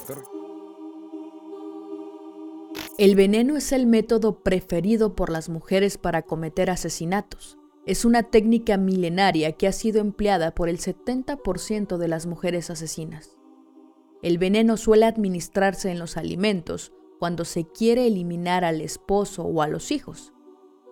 El 3.00 3.16
veneno 3.16 3.58
es 3.58 3.72
el 3.72 3.88
método 3.88 4.44
preferido 4.44 5.16
por 5.16 5.32
las 5.32 5.50
mujeres 5.50 5.98
para 5.98 6.22
cometer 6.22 6.70
asesinatos. 6.70 7.58
Es 7.88 8.06
una 8.06 8.22
técnica 8.22 8.78
milenaria 8.78 9.54
que 9.54 9.68
ha 9.68 9.72
sido 9.72 10.02
empleada 10.02 10.54
por 10.54 10.70
el 10.70 10.78
70% 10.78 11.98
de 11.98 12.08
las 12.08 12.28
mujeres 12.28 12.70
asesinas. 12.70 13.43
El 14.24 14.38
veneno 14.38 14.78
suele 14.78 15.06
administrarse 15.06 15.92
en 15.92 16.00
los 16.00 16.16
alimentos 16.16 16.94
cuando 17.20 17.44
se 17.44 17.68
quiere 17.68 18.08
eliminar 18.08 18.64
al 18.64 18.80
esposo 18.80 19.44
o 19.44 19.62
a 19.62 19.68
los 19.68 19.92
hijos. 19.92 20.32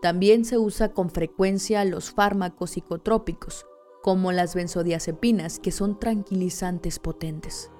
También 0.01 0.43
se 0.43 0.57
usa 0.57 0.89
con 0.93 1.09
frecuencia 1.09 1.85
los 1.85 2.11
fármacos 2.11 2.71
psicotrópicos, 2.71 3.65
como 4.03 4.33
las 4.33 4.53
benzodiazepinas, 4.53 5.59
que 5.59 5.71
son 5.71 5.97
tranquilizantes 5.97 6.99
potentes. 6.99 7.71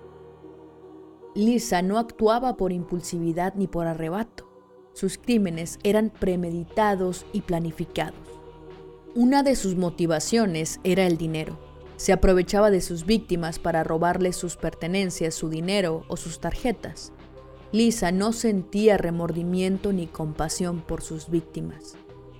Lisa 1.35 1.81
no 1.81 1.97
actuaba 1.97 2.55
por 2.55 2.71
impulsividad 2.71 3.53
ni 3.55 3.67
por 3.67 3.87
arrebato. 3.87 4.49
Sus 4.93 5.17
crímenes 5.17 5.79
eran 5.83 6.11
premeditados 6.11 7.25
y 7.33 7.41
planificados. 7.41 8.19
Una 9.15 9.43
de 9.43 9.57
sus 9.57 9.75
motivaciones 9.75 10.79
era 10.85 11.05
el 11.05 11.17
dinero. 11.17 11.70
Se 12.01 12.13
aprovechaba 12.13 12.71
de 12.71 12.81
sus 12.81 13.05
víctimas 13.05 13.59
para 13.59 13.83
robarles 13.83 14.35
sus 14.35 14.55
pertenencias, 14.55 15.35
su 15.35 15.49
dinero 15.49 16.03
o 16.07 16.17
sus 16.17 16.39
tarjetas. 16.39 17.13
Lisa 17.71 18.11
no 18.11 18.33
sentía 18.33 18.97
remordimiento 18.97 19.93
ni 19.93 20.07
compasión 20.07 20.81
por 20.81 21.03
sus 21.03 21.29
víctimas. 21.29 21.93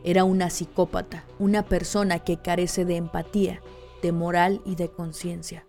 Era 0.04 0.24
una 0.24 0.50
psicópata, 0.50 1.26
una 1.38 1.62
persona 1.62 2.18
que 2.18 2.38
carece 2.38 2.86
de 2.86 2.96
empatía, 2.96 3.62
de 4.02 4.12
moral 4.12 4.64
y 4.66 4.78
de 4.78 4.90
conciencia. 4.90 5.68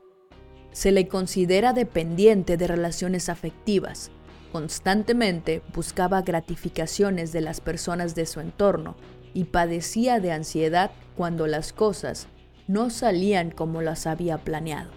Se 0.70 0.90
le 0.90 1.06
considera 1.06 1.74
dependiente 1.74 2.56
de 2.56 2.68
relaciones 2.68 3.28
afectivas. 3.28 4.10
Constantemente 4.52 5.60
buscaba 5.74 6.22
gratificaciones 6.22 7.30
de 7.32 7.42
las 7.42 7.60
personas 7.60 8.14
de 8.14 8.24
su 8.24 8.40
entorno 8.40 8.96
y 9.34 9.44
padecía 9.44 10.18
de 10.18 10.32
ansiedad 10.32 10.92
cuando 11.14 11.46
las 11.46 11.74
cosas 11.74 12.26
no 12.66 12.90
salían 12.90 13.50
como 13.50 13.82
las 13.82 14.06
había 14.06 14.38
planeado. 14.38 14.90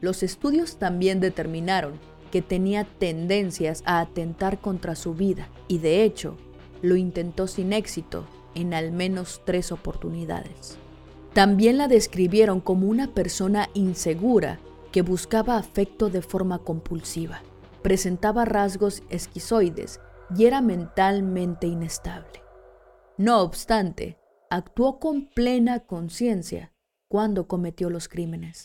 Los 0.00 0.22
estudios 0.22 0.78
también 0.78 1.20
determinaron 1.20 1.98
que 2.30 2.42
tenía 2.42 2.84
tendencias 2.84 3.82
a 3.86 4.00
atentar 4.00 4.60
contra 4.60 4.96
su 4.96 5.14
vida 5.14 5.48
y 5.68 5.78
de 5.78 6.02
hecho 6.02 6.36
lo 6.82 6.96
intentó 6.96 7.46
sin 7.46 7.72
éxito 7.72 8.26
en 8.54 8.74
al 8.74 8.92
menos 8.92 9.40
tres 9.44 9.72
oportunidades. 9.72 10.76
También 11.32 11.78
la 11.78 11.88
describieron 11.88 12.60
como 12.60 12.88
una 12.88 13.14
persona 13.14 13.70
insegura 13.74 14.60
que 14.92 15.02
buscaba 15.02 15.56
afecto 15.56 16.10
de 16.10 16.22
forma 16.22 16.58
compulsiva, 16.58 17.42
presentaba 17.82 18.44
rasgos 18.44 19.02
esquizoides 19.10 20.00
y 20.36 20.44
era 20.44 20.60
mentalmente 20.60 21.66
inestable. 21.66 22.42
No 23.16 23.40
obstante, 23.42 24.18
actuó 24.50 25.00
con 25.00 25.26
plena 25.26 25.80
conciencia 25.80 26.73
cuando 27.14 27.46
cometió 27.46 27.90
los 27.90 28.08
crímenes. 28.08 28.64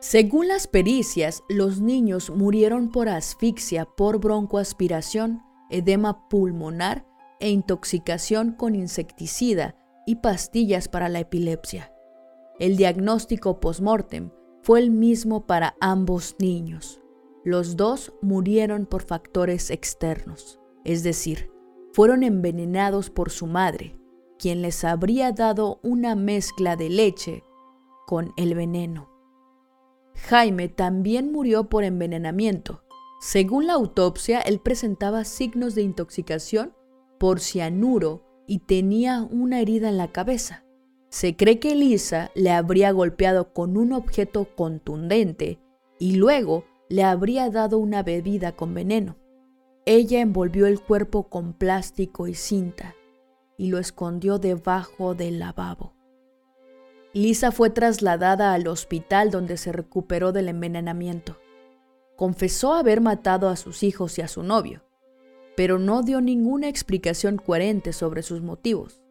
Según 0.00 0.48
las 0.48 0.66
pericias, 0.66 1.44
los 1.48 1.80
niños 1.80 2.30
murieron 2.30 2.90
por 2.90 3.08
asfixia, 3.08 3.84
por 3.84 4.18
broncoaspiración, 4.18 5.44
edema 5.70 6.28
pulmonar 6.28 7.06
e 7.38 7.50
intoxicación 7.50 8.50
con 8.50 8.74
insecticida 8.74 9.76
y 10.04 10.16
pastillas 10.16 10.88
para 10.88 11.08
la 11.08 11.20
epilepsia. 11.20 11.92
El 12.58 12.76
diagnóstico 12.76 13.60
post-mortem 13.60 14.32
fue 14.62 14.80
el 14.80 14.90
mismo 14.90 15.46
para 15.46 15.76
ambos 15.80 16.34
niños. 16.40 17.00
Los 17.44 17.76
dos 17.76 18.12
murieron 18.20 18.86
por 18.86 19.02
factores 19.02 19.70
externos, 19.70 20.58
es 20.82 21.04
decir, 21.04 21.52
fueron 21.92 22.24
envenenados 22.24 23.10
por 23.10 23.30
su 23.30 23.46
madre, 23.46 23.99
quien 24.40 24.62
les 24.62 24.84
habría 24.84 25.32
dado 25.32 25.80
una 25.82 26.16
mezcla 26.16 26.74
de 26.74 26.88
leche 26.88 27.44
con 28.06 28.32
el 28.36 28.54
veneno. 28.54 29.10
Jaime 30.14 30.68
también 30.68 31.30
murió 31.30 31.68
por 31.68 31.84
envenenamiento. 31.84 32.82
Según 33.20 33.66
la 33.66 33.74
autopsia, 33.74 34.40
él 34.40 34.58
presentaba 34.58 35.24
signos 35.24 35.74
de 35.74 35.82
intoxicación 35.82 36.74
por 37.18 37.40
cianuro 37.40 38.24
y 38.46 38.60
tenía 38.60 39.22
una 39.30 39.60
herida 39.60 39.90
en 39.90 39.98
la 39.98 40.10
cabeza. 40.10 40.64
Se 41.10 41.36
cree 41.36 41.58
que 41.58 41.74
Lisa 41.74 42.30
le 42.34 42.50
habría 42.50 42.92
golpeado 42.92 43.52
con 43.52 43.76
un 43.76 43.92
objeto 43.92 44.54
contundente 44.56 45.60
y 45.98 46.16
luego 46.16 46.64
le 46.88 47.04
habría 47.04 47.50
dado 47.50 47.78
una 47.78 48.02
bebida 48.02 48.52
con 48.52 48.72
veneno. 48.72 49.16
Ella 49.84 50.20
envolvió 50.20 50.66
el 50.66 50.80
cuerpo 50.80 51.28
con 51.28 51.52
plástico 51.52 52.26
y 52.26 52.34
cinta 52.34 52.94
y 53.60 53.66
lo 53.66 53.78
escondió 53.78 54.38
debajo 54.38 55.14
del 55.14 55.38
lavabo. 55.38 55.92
Lisa 57.12 57.52
fue 57.52 57.68
trasladada 57.68 58.54
al 58.54 58.66
hospital 58.66 59.30
donde 59.30 59.58
se 59.58 59.70
recuperó 59.70 60.32
del 60.32 60.48
envenenamiento. 60.48 61.38
Confesó 62.16 62.72
haber 62.72 63.02
matado 63.02 63.50
a 63.50 63.56
sus 63.56 63.82
hijos 63.82 64.16
y 64.16 64.22
a 64.22 64.28
su 64.28 64.42
novio, 64.42 64.82
pero 65.58 65.78
no 65.78 66.02
dio 66.02 66.22
ninguna 66.22 66.70
explicación 66.70 67.36
coherente 67.36 67.92
sobre 67.92 68.22
sus 68.22 68.40
motivos. 68.40 69.02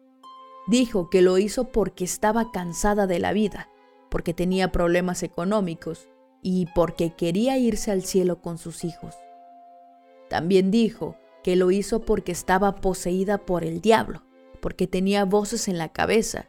Dijo 0.66 1.10
que 1.10 1.22
lo 1.22 1.38
hizo 1.38 1.70
porque 1.70 2.02
estaba 2.02 2.50
cansada 2.50 3.06
de 3.06 3.20
la 3.20 3.32
vida, 3.32 3.68
porque 4.10 4.34
tenía 4.34 4.72
problemas 4.72 5.22
económicos 5.22 6.08
y 6.42 6.66
porque 6.74 7.14
quería 7.14 7.56
irse 7.56 7.92
al 7.92 8.02
cielo 8.02 8.42
con 8.42 8.58
sus 8.58 8.82
hijos. 8.82 9.14
También 10.28 10.72
dijo 10.72 11.14
que 11.44 11.54
lo 11.54 11.70
hizo 11.70 12.00
porque 12.00 12.32
estaba 12.32 12.74
poseída 12.74 13.38
por 13.38 13.62
el 13.62 13.80
diablo, 13.80 14.24
porque 14.60 14.86
tenía 14.86 15.24
voces 15.24 15.68
en 15.68 15.78
la 15.78 15.92
cabeza 15.92 16.48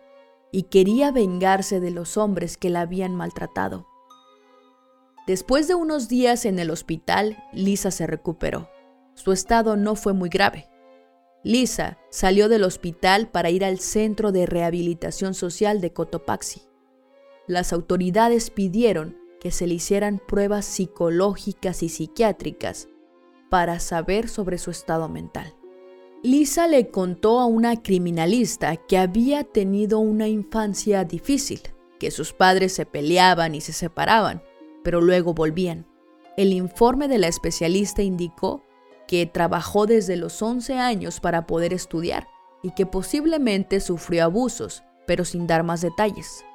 y 0.52 0.64
quería 0.64 1.12
vengarse 1.12 1.80
de 1.80 1.92
los 1.92 2.18
hombres 2.18 2.58
que 2.58 2.70
la 2.70 2.82
habían 2.82 3.16
maltratado. 3.16 3.88
Después 5.28 5.68
de 5.68 5.76
unos 5.76 6.10
días 6.10 6.46
en 6.46 6.60
el 6.60 6.72
hospital, 6.72 7.44
Lisa 7.54 7.92
se 7.92 8.08
recuperó. 8.08 8.70
Su 9.14 9.32
estado 9.32 9.78
no 9.78 9.96
fue 9.96 10.14
muy 10.14 10.30
grave. 10.30 10.68
Lisa 11.44 11.98
salió 12.10 12.50
del 12.50 12.64
hospital 12.64 13.30
para 13.30 13.50
ir 13.50 13.64
al 13.64 13.80
Centro 13.80 14.32
de 14.32 14.46
Rehabilitación 14.46 15.34
Social 15.34 15.82
de 15.82 15.94
Cotopaxi. 15.94 16.64
Las 17.48 17.74
autoridades 17.74 18.50
pidieron 18.50 19.18
que 19.40 19.52
se 19.52 19.68
le 19.68 19.76
hicieran 19.76 20.22
pruebas 20.28 20.66
psicológicas 20.66 21.82
y 21.82 21.90
psiquiátricas 21.90 22.88
para 23.50 23.80
saber 23.80 24.30
sobre 24.30 24.58
su 24.58 24.70
estado 24.70 25.10
mental. 25.10 25.54
Lisa 26.24 26.68
le 26.68 26.92
contó 26.92 27.40
a 27.40 27.48
una 27.48 27.82
criminalista 27.82 28.76
que 28.76 29.00
había 29.00 29.44
tenido 29.44 29.98
una 29.98 30.28
infancia 30.28 31.04
difícil, 31.04 31.62
que 32.00 32.12
sus 32.12 32.32
padres 32.32 32.74
se 32.74 32.86
peleaban 32.86 33.56
y 33.56 33.62
se 33.62 33.74
separaban, 33.74 34.44
pero 34.84 35.02
luego 35.02 35.34
volvían. 35.34 35.88
El 36.38 36.54
informe 36.54 37.08
de 37.08 37.18
la 37.18 37.28
especialista 37.28 38.04
indicó 38.04 38.64
que 39.08 39.26
trabajó 39.26 39.88
desde 39.88 40.16
los 40.16 40.40
11 40.44 40.76
años 40.76 41.20
para 41.20 41.48
poder 41.48 41.74
estudiar 41.74 42.28
y 42.62 42.70
que 42.76 42.86
posiblemente 42.86 43.80
sufrió 43.80 44.26
abusos, 44.26 44.84
pero 45.08 45.26
sin 45.26 45.48
dar 45.48 45.64
más 45.64 45.82
detalles. 45.82 46.46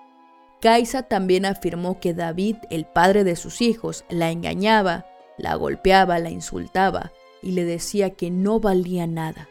Kaisa 0.60 1.02
también 1.02 1.44
afirmó 1.44 1.98
que 1.98 2.14
David, 2.14 2.56
el 2.70 2.86
padre 2.86 3.24
de 3.24 3.34
sus 3.34 3.60
hijos, 3.60 4.04
la 4.10 4.30
engañaba, 4.30 5.06
la 5.38 5.56
golpeaba, 5.56 6.20
la 6.20 6.30
insultaba 6.30 7.10
y 7.42 7.50
le 7.50 7.64
decía 7.64 8.10
que 8.10 8.30
no 8.30 8.60
valía 8.60 9.08
nada. 9.08 9.48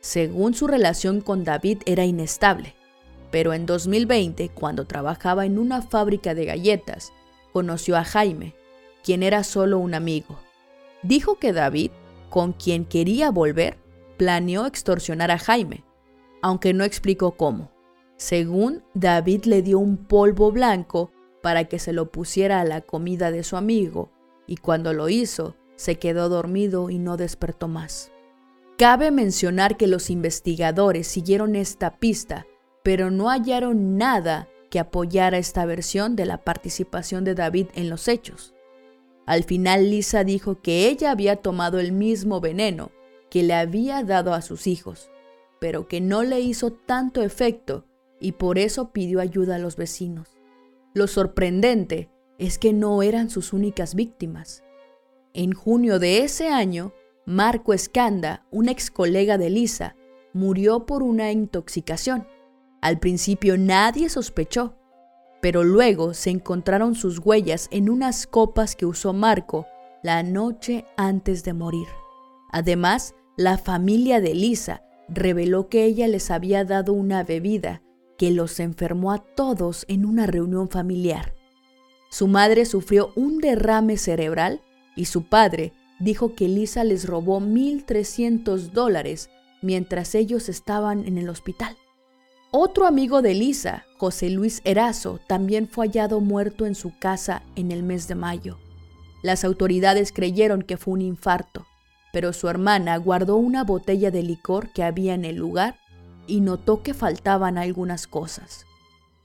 Según 0.00 0.54
su 0.54 0.66
relación 0.66 1.20
con 1.20 1.44
David 1.44 1.78
era 1.86 2.04
inestable, 2.04 2.74
pero 3.30 3.52
en 3.52 3.66
2020, 3.66 4.48
cuando 4.50 4.86
trabajaba 4.86 5.46
en 5.46 5.58
una 5.58 5.82
fábrica 5.82 6.34
de 6.34 6.46
galletas, 6.46 7.12
conoció 7.52 7.96
a 7.96 8.04
Jaime, 8.04 8.54
quien 9.04 9.22
era 9.22 9.44
solo 9.44 9.78
un 9.78 9.94
amigo. 9.94 10.38
Dijo 11.02 11.38
que 11.38 11.52
David 11.52 11.90
con 12.30 12.52
quien 12.52 12.86
quería 12.86 13.30
volver, 13.30 13.76
planeó 14.16 14.64
extorsionar 14.64 15.30
a 15.30 15.38
Jaime, 15.38 15.84
aunque 16.40 16.72
no 16.72 16.84
explicó 16.84 17.32
cómo. 17.32 17.70
Según 18.16 18.82
David 18.94 19.44
le 19.44 19.62
dio 19.62 19.78
un 19.78 19.96
polvo 19.96 20.52
blanco 20.52 21.10
para 21.42 21.64
que 21.64 21.78
se 21.78 21.92
lo 21.92 22.10
pusiera 22.10 22.60
a 22.60 22.64
la 22.64 22.80
comida 22.80 23.30
de 23.30 23.42
su 23.42 23.56
amigo, 23.56 24.10
y 24.46 24.56
cuando 24.56 24.92
lo 24.92 25.08
hizo, 25.08 25.56
se 25.76 25.96
quedó 25.96 26.28
dormido 26.28 26.90
y 26.90 26.98
no 26.98 27.16
despertó 27.16 27.66
más. 27.66 28.12
Cabe 28.80 29.10
mencionar 29.10 29.76
que 29.76 29.86
los 29.86 30.08
investigadores 30.08 31.06
siguieron 31.06 31.54
esta 31.54 31.98
pista, 31.98 32.46
pero 32.82 33.10
no 33.10 33.28
hallaron 33.28 33.98
nada 33.98 34.48
que 34.70 34.78
apoyara 34.78 35.36
esta 35.36 35.66
versión 35.66 36.16
de 36.16 36.24
la 36.24 36.44
participación 36.44 37.22
de 37.22 37.34
David 37.34 37.66
en 37.74 37.90
los 37.90 38.08
hechos. 38.08 38.54
Al 39.26 39.44
final 39.44 39.90
Lisa 39.90 40.24
dijo 40.24 40.62
que 40.62 40.88
ella 40.88 41.10
había 41.10 41.36
tomado 41.36 41.78
el 41.78 41.92
mismo 41.92 42.40
veneno 42.40 42.90
que 43.28 43.42
le 43.42 43.52
había 43.52 44.02
dado 44.02 44.32
a 44.32 44.40
sus 44.40 44.66
hijos, 44.66 45.10
pero 45.60 45.86
que 45.86 46.00
no 46.00 46.22
le 46.22 46.40
hizo 46.40 46.72
tanto 46.72 47.20
efecto 47.20 47.84
y 48.18 48.32
por 48.32 48.58
eso 48.58 48.92
pidió 48.92 49.20
ayuda 49.20 49.56
a 49.56 49.58
los 49.58 49.76
vecinos. 49.76 50.38
Lo 50.94 51.06
sorprendente 51.06 52.08
es 52.38 52.58
que 52.58 52.72
no 52.72 53.02
eran 53.02 53.28
sus 53.28 53.52
únicas 53.52 53.94
víctimas. 53.94 54.64
En 55.34 55.52
junio 55.52 55.98
de 55.98 56.24
ese 56.24 56.48
año, 56.48 56.94
Marco 57.30 57.72
Escanda, 57.72 58.44
un 58.50 58.68
ex 58.68 58.90
colega 58.90 59.38
de 59.38 59.50
Lisa, 59.50 59.94
murió 60.32 60.84
por 60.84 61.04
una 61.04 61.30
intoxicación. 61.30 62.26
Al 62.80 62.98
principio 62.98 63.56
nadie 63.56 64.08
sospechó, 64.08 64.74
pero 65.40 65.62
luego 65.62 66.12
se 66.12 66.30
encontraron 66.30 66.96
sus 66.96 67.20
huellas 67.20 67.68
en 67.70 67.88
unas 67.88 68.26
copas 68.26 68.74
que 68.74 68.84
usó 68.84 69.12
Marco 69.12 69.68
la 70.02 70.24
noche 70.24 70.86
antes 70.96 71.44
de 71.44 71.52
morir. 71.52 71.86
Además, 72.50 73.14
la 73.36 73.58
familia 73.58 74.20
de 74.20 74.34
Lisa 74.34 74.82
reveló 75.08 75.68
que 75.68 75.84
ella 75.84 76.08
les 76.08 76.32
había 76.32 76.64
dado 76.64 76.94
una 76.94 77.22
bebida 77.22 77.80
que 78.18 78.32
los 78.32 78.58
enfermó 78.58 79.12
a 79.12 79.18
todos 79.18 79.84
en 79.86 80.04
una 80.04 80.26
reunión 80.26 80.68
familiar. 80.68 81.32
Su 82.10 82.26
madre 82.26 82.64
sufrió 82.64 83.12
un 83.14 83.38
derrame 83.38 83.98
cerebral 83.98 84.62
y 84.96 85.04
su 85.04 85.28
padre 85.28 85.74
dijo 86.00 86.34
que 86.34 86.48
Lisa 86.48 86.82
les 86.82 87.06
robó 87.06 87.40
1.300 87.40 88.70
dólares 88.72 89.30
mientras 89.62 90.14
ellos 90.14 90.48
estaban 90.48 91.06
en 91.06 91.18
el 91.18 91.28
hospital. 91.28 91.76
Otro 92.50 92.86
amigo 92.86 93.22
de 93.22 93.34
Lisa, 93.34 93.84
José 93.98 94.30
Luis 94.30 94.60
Erazo, 94.64 95.20
también 95.28 95.68
fue 95.68 95.86
hallado 95.86 96.20
muerto 96.20 96.66
en 96.66 96.74
su 96.74 96.98
casa 96.98 97.42
en 97.54 97.70
el 97.70 97.84
mes 97.84 98.08
de 98.08 98.16
mayo. 98.16 98.58
Las 99.22 99.44
autoridades 99.44 100.10
creyeron 100.10 100.62
que 100.62 100.76
fue 100.76 100.94
un 100.94 101.02
infarto, 101.02 101.66
pero 102.12 102.32
su 102.32 102.48
hermana 102.48 102.96
guardó 102.96 103.36
una 103.36 103.62
botella 103.62 104.10
de 104.10 104.22
licor 104.22 104.72
que 104.72 104.82
había 104.82 105.14
en 105.14 105.24
el 105.24 105.36
lugar 105.36 105.76
y 106.26 106.40
notó 106.40 106.82
que 106.82 106.94
faltaban 106.94 107.58
algunas 107.58 108.06
cosas. 108.06 108.66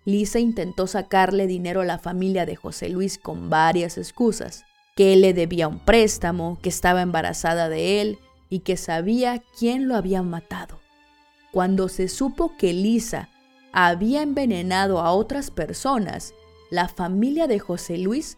Lisa 0.03 0.37
intentó 0.37 0.85
sacarle 0.85 1.47
dinero 1.47 1.81
a 1.81 1.85
la 1.85 1.97
familia 1.97 2.45
de 2.45 2.55
José 2.55 2.89
Luis 2.89 3.17
con 3.17 3.49
varias 3.49 3.97
excusas, 3.97 4.65
que 4.95 5.13
él 5.13 5.21
le 5.21 5.33
debía 5.33 5.67
un 5.67 5.79
préstamo, 5.79 6.57
que 6.61 6.69
estaba 6.69 7.01
embarazada 7.01 7.69
de 7.69 8.01
él 8.01 8.19
y 8.49 8.59
que 8.59 8.77
sabía 8.77 9.43
quién 9.59 9.87
lo 9.87 9.95
había 9.95 10.23
matado. 10.23 10.79
Cuando 11.51 11.89
se 11.89 12.07
supo 12.07 12.55
que 12.57 12.73
Lisa 12.73 13.29
había 13.73 14.21
envenenado 14.21 14.99
a 14.99 15.11
otras 15.11 15.51
personas, 15.51 16.33
la 16.71 16.87
familia 16.87 17.47
de 17.47 17.59
José 17.59 17.97
Luis 17.97 18.37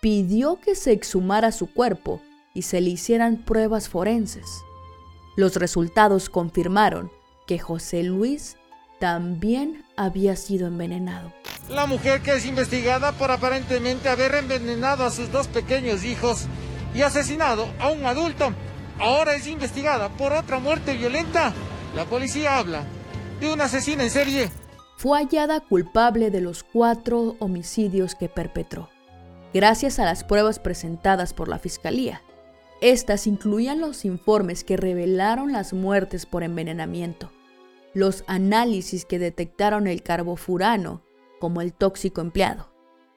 pidió 0.00 0.60
que 0.60 0.76
se 0.76 0.92
exhumara 0.92 1.50
su 1.50 1.72
cuerpo 1.72 2.20
y 2.54 2.62
se 2.62 2.80
le 2.80 2.90
hicieran 2.90 3.44
pruebas 3.44 3.88
forenses. 3.88 4.62
Los 5.36 5.56
resultados 5.56 6.30
confirmaron 6.30 7.10
que 7.46 7.58
José 7.58 8.02
Luis 8.04 8.56
también 9.00 9.84
había 9.96 10.36
sido 10.36 10.66
envenenado. 10.66 11.32
La 11.70 11.84
mujer 11.84 12.22
que 12.22 12.32
es 12.32 12.46
investigada 12.46 13.12
por 13.12 13.30
aparentemente 13.30 14.08
haber 14.08 14.34
envenenado 14.34 15.04
a 15.04 15.10
sus 15.10 15.30
dos 15.30 15.48
pequeños 15.48 16.02
hijos 16.02 16.46
y 16.94 17.02
asesinado 17.02 17.68
a 17.78 17.90
un 17.90 18.06
adulto, 18.06 18.54
ahora 18.98 19.34
es 19.34 19.46
investigada 19.46 20.08
por 20.08 20.32
otra 20.32 20.60
muerte 20.60 20.94
violenta. 20.94 21.52
La 21.94 22.06
policía 22.06 22.58
habla 22.58 22.84
de 23.38 23.52
una 23.52 23.64
asesina 23.64 24.02
en 24.02 24.10
serie. 24.10 24.50
Fue 24.96 25.18
hallada 25.18 25.60
culpable 25.60 26.30
de 26.30 26.40
los 26.40 26.64
cuatro 26.64 27.36
homicidios 27.38 28.14
que 28.14 28.30
perpetró, 28.30 28.88
gracias 29.52 29.98
a 29.98 30.06
las 30.06 30.24
pruebas 30.24 30.58
presentadas 30.58 31.34
por 31.34 31.48
la 31.48 31.58
Fiscalía. 31.58 32.22
Estas 32.80 33.26
incluían 33.26 33.80
los 33.80 34.06
informes 34.06 34.64
que 34.64 34.78
revelaron 34.78 35.52
las 35.52 35.74
muertes 35.74 36.24
por 36.24 36.42
envenenamiento, 36.42 37.30
los 37.92 38.24
análisis 38.26 39.04
que 39.04 39.18
detectaron 39.18 39.86
el 39.86 40.02
carbofurano 40.02 41.02
como 41.38 41.60
el 41.60 41.72
tóxico 41.72 42.20
empleado, 42.20 42.72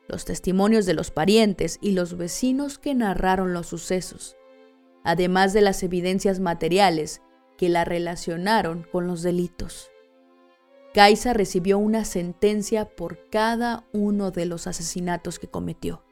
los 0.08 0.26
testimonios 0.26 0.86
de 0.86 0.94
los 0.94 1.12
parientes 1.12 1.78
y 1.82 1.92
los 1.92 2.18
vecinos 2.18 2.78
que 2.78 2.94
narraron 2.94 3.54
los 3.54 3.68
sucesos, 3.68 4.36
además 5.04 5.54
de 5.54 5.62
las 5.62 5.84
evidencias 5.84 6.40
materiales 6.40 7.22
que 7.58 7.70
la 7.70 7.86
relacionaron 7.86 8.86
con 8.92 9.08
los 9.08 9.22
delitos. 9.22 9.92
Kaisa 10.94 11.34
recibió 11.34 11.78
una 11.78 12.04
sentencia 12.04 12.86
por 12.86 13.30
cada 13.30 13.86
uno 13.94 14.32
de 14.32 14.46
los 14.46 14.68
asesinatos 14.68 15.40
que 15.40 15.48
cometió. 15.48 16.04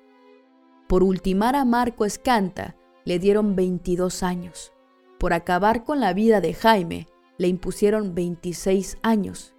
Por 0.87 1.03
ultimar 1.03 1.55
a 1.55 1.65
Marco 1.65 2.05
Escanta, 2.05 2.77
le 3.03 3.19
dieron 3.19 3.55
22 3.55 4.23
años. 4.23 4.71
Por 5.19 5.33
acabar 5.33 5.83
con 5.83 5.99
la 5.99 6.13
vida 6.13 6.39
de 6.39 6.53
Jaime, 6.53 7.07
le 7.37 7.47
impusieron 7.47 8.15
26 8.15 8.97
años. 9.01 9.53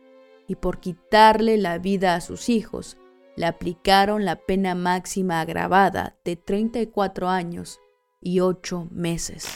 Y 0.50 0.56
por 0.56 0.80
quitarle 0.80 1.58
la 1.58 1.78
vida 1.78 2.16
a 2.16 2.20
sus 2.20 2.48
hijos, 2.48 2.96
le 3.36 3.46
aplicaron 3.46 4.24
la 4.24 4.34
pena 4.34 4.74
máxima 4.74 5.40
agravada 5.40 6.16
de 6.24 6.34
34 6.34 7.28
años 7.28 7.78
y 8.20 8.40
8 8.40 8.88
meses. 8.90 9.46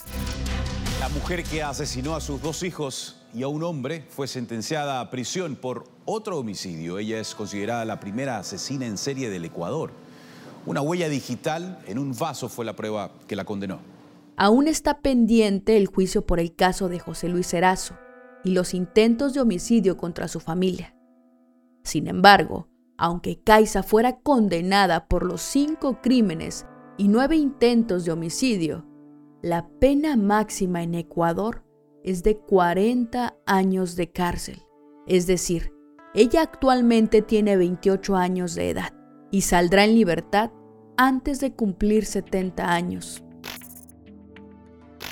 La 1.01 1.09
mujer 1.09 1.43
que 1.43 1.65
asesinó 1.65 2.15
a 2.15 2.21
sus 2.21 2.41
dos 2.41 2.63
hijos 2.63 3.27
y 3.35 3.43
a 3.43 3.49
un 3.49 3.65
hombre 3.65 4.07
fue 4.09 4.29
sentenciada 4.29 5.01
a 5.01 5.11
prisión 5.11 5.57
por 5.57 5.83
otro 6.05 6.39
homicidio. 6.39 7.01
Ella 7.01 7.19
es 7.19 7.35
considerada 7.35 7.85
la 7.85 7.99
primera 7.99 8.39
asesina 8.39 8.87
en 8.87 8.97
serie 8.97 9.31
del 9.31 9.47
Ecuador. 9.47 9.91
Una 10.65 10.81
huella 10.81 11.09
digital 11.09 11.81
en 11.89 11.99
un 11.99 12.17
vaso 12.17 12.49
fue 12.49 12.65
la 12.65 12.77
prueba 12.77 13.11
que 13.27 13.35
la 13.35 13.45
condenó. 13.45 13.81
Aún 14.37 14.69
está 14.69 15.01
pendiente 15.01 15.77
el 15.77 15.89
juicio 15.89 16.25
por 16.25 16.39
el 16.39 16.55
caso 16.55 16.89
de 16.89 17.01
José 17.01 17.29
Luis 17.29 17.53
Erazo 17.53 17.97
y 18.45 18.53
los 18.53 18.75
intentos 18.75 19.35
de 19.35 19.41
homicidio 19.41 19.97
contra 19.97 20.29
su 20.29 20.41
familia. 20.41 20.95
Sin 21.83 22.07
embargo, 22.07 22.69
aunque 22.97 23.41
Kaisa 23.43 23.83
fuera 23.83 24.21
condenada 24.21 25.09
por 25.09 25.25
los 25.25 25.41
cinco 25.41 26.01
crímenes 26.01 26.67
y 26.97 27.09
nueve 27.09 27.37
intentos 27.37 28.05
de 28.05 28.13
homicidio, 28.13 28.87
la 29.43 29.69
pena 29.81 30.17
máxima 30.17 30.83
en 30.83 30.95
Ecuador 30.95 31.65
es 32.03 32.23
de 32.23 32.39
40 32.39 33.37
años 33.47 33.97
de 33.97 34.11
cárcel. 34.11 34.63
Es 35.07 35.27
decir, 35.27 35.73
ella 36.15 36.43
actualmente 36.43 37.23
tiene 37.23 37.57
28 37.57 38.17
años 38.17 38.55
de 38.55 38.71
edad 38.71 38.95
y 39.31 39.41
saldrá 39.41 39.85
en 39.85 39.95
libertad 39.95 40.51
antes 40.97 41.41
de 41.41 41.53
cumplir 41.55 42.05
70 42.05 42.73
años. 42.73 43.24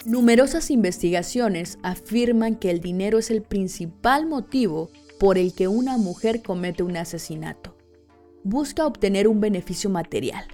Numerosas 0.05 0.73
investigaciones 0.73 1.79
afirman 1.85 2.57
que 2.57 2.71
el 2.71 2.81
dinero 2.81 3.19
es 3.19 3.31
el 3.31 3.43
principal 3.43 4.27
motivo 4.27 4.91
por 5.21 5.39
el 5.39 5.55
que 5.55 5.69
una 5.69 5.97
mujer 5.97 6.43
comete 6.43 6.83
un 6.83 6.97
asesinato. 6.97 7.77
Busca 8.43 8.85
obtener 8.85 9.29
un 9.29 9.41
beneficio 9.41 9.91
material. 9.91 10.45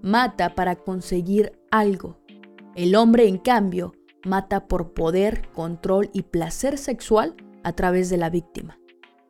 Mata 0.00 0.54
para 0.54 0.76
conseguir 0.76 1.52
algo. 1.70 2.18
El 2.74 2.94
hombre, 2.94 3.28
en 3.28 3.36
cambio, 3.36 3.92
mata 4.24 4.66
por 4.66 4.94
poder, 4.94 5.46
control 5.52 6.08
y 6.14 6.22
placer 6.22 6.78
sexual 6.78 7.34
a 7.64 7.72
través 7.72 8.08
de 8.08 8.16
la 8.16 8.30
víctima. 8.30 8.78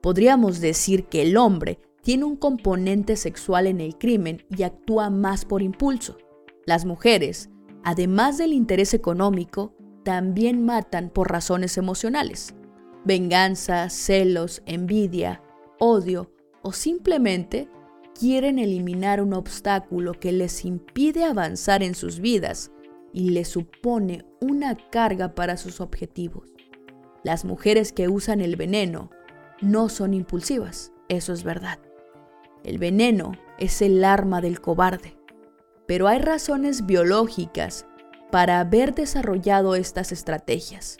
Podríamos 0.00 0.61
decir 0.61 1.07
que 1.07 1.22
el 1.22 1.37
hombre 1.37 1.81
tiene 2.02 2.22
un 2.22 2.37
componente 2.37 3.16
sexual 3.16 3.66
en 3.66 3.81
el 3.81 3.98
crimen 3.98 4.44
y 4.57 4.62
actúa 4.62 5.11
más 5.11 5.44
por 5.44 5.61
impulso. 5.61 6.18
Las 6.66 6.85
mujeres, 6.85 7.50
además 7.87 8.37
del 8.37 8.53
interés 8.53 8.94
económico, 8.94 9.72
también 10.03 10.64
matan 10.64 11.09
por 11.09 11.31
razones 11.31 11.79
emocionales. 11.79 12.53
Venganza, 13.05 13.88
celos, 13.90 14.61
envidia, 14.66 15.40
odio 15.79 16.33
o 16.62 16.72
simplemente 16.72 17.68
quieren 18.18 18.59
eliminar 18.59 19.22
un 19.22 19.35
obstáculo 19.35 20.14
que 20.14 20.33
les 20.33 20.64
impide 20.64 21.22
avanzar 21.22 21.85
en 21.85 21.94
sus 21.94 22.18
vidas 22.18 22.72
y 23.12 23.31
les 23.31 23.46
supone 23.46 24.25
una 24.40 24.77
carga 24.90 25.37
para 25.37 25.57
sus 25.57 25.81
objetivos. 25.81 26.49
Las 27.22 27.44
mujeres 27.44 27.92
que 27.92 28.09
usan 28.09 28.40
el 28.40 28.57
veneno 28.57 29.11
no 29.61 29.88
son 29.90 30.12
impulsivas, 30.12 30.90
eso 31.09 31.33
es 31.33 31.44
verdad. 31.44 31.79
El 32.64 32.79
veneno 32.79 33.31
es 33.61 33.81
el 33.81 34.05
arma 34.05 34.40
del 34.40 34.61
cobarde. 34.61 35.15
Pero 35.87 36.09
hay 36.09 36.18
razones 36.18 36.87
biológicas 36.87 37.87
para 38.31 38.61
haber 38.61 38.94
desarrollado 38.94 39.75
estas 39.75 40.12
estrategias. 40.12 40.99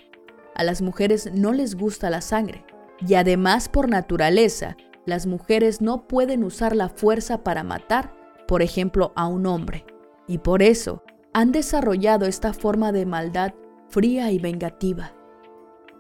A 0.55 0.65
las 0.65 0.81
mujeres 0.81 1.31
no 1.35 1.53
les 1.53 1.75
gusta 1.75 2.11
la 2.11 2.21
sangre 2.21 2.65
y 3.07 3.15
además 3.15 3.69
por 3.69 3.89
naturaleza 3.89 4.77
las 5.05 5.27
mujeres 5.27 5.81
no 5.81 6.09
pueden 6.09 6.45
usar 6.45 6.75
la 6.75 6.89
fuerza 6.89 7.45
para 7.45 7.63
matar, 7.63 8.15
por 8.49 8.63
ejemplo, 8.63 9.13
a 9.17 9.27
un 9.27 9.47
hombre. 9.47 9.85
Y 10.27 10.39
por 10.39 10.63
eso 10.63 11.03
han 11.33 11.53
desarrollado 11.53 12.27
esta 12.27 12.53
forma 12.53 12.93
de 12.93 13.07
maldad 13.07 13.53
fría 13.89 14.31
y 14.33 14.39
vengativa. 14.39 15.13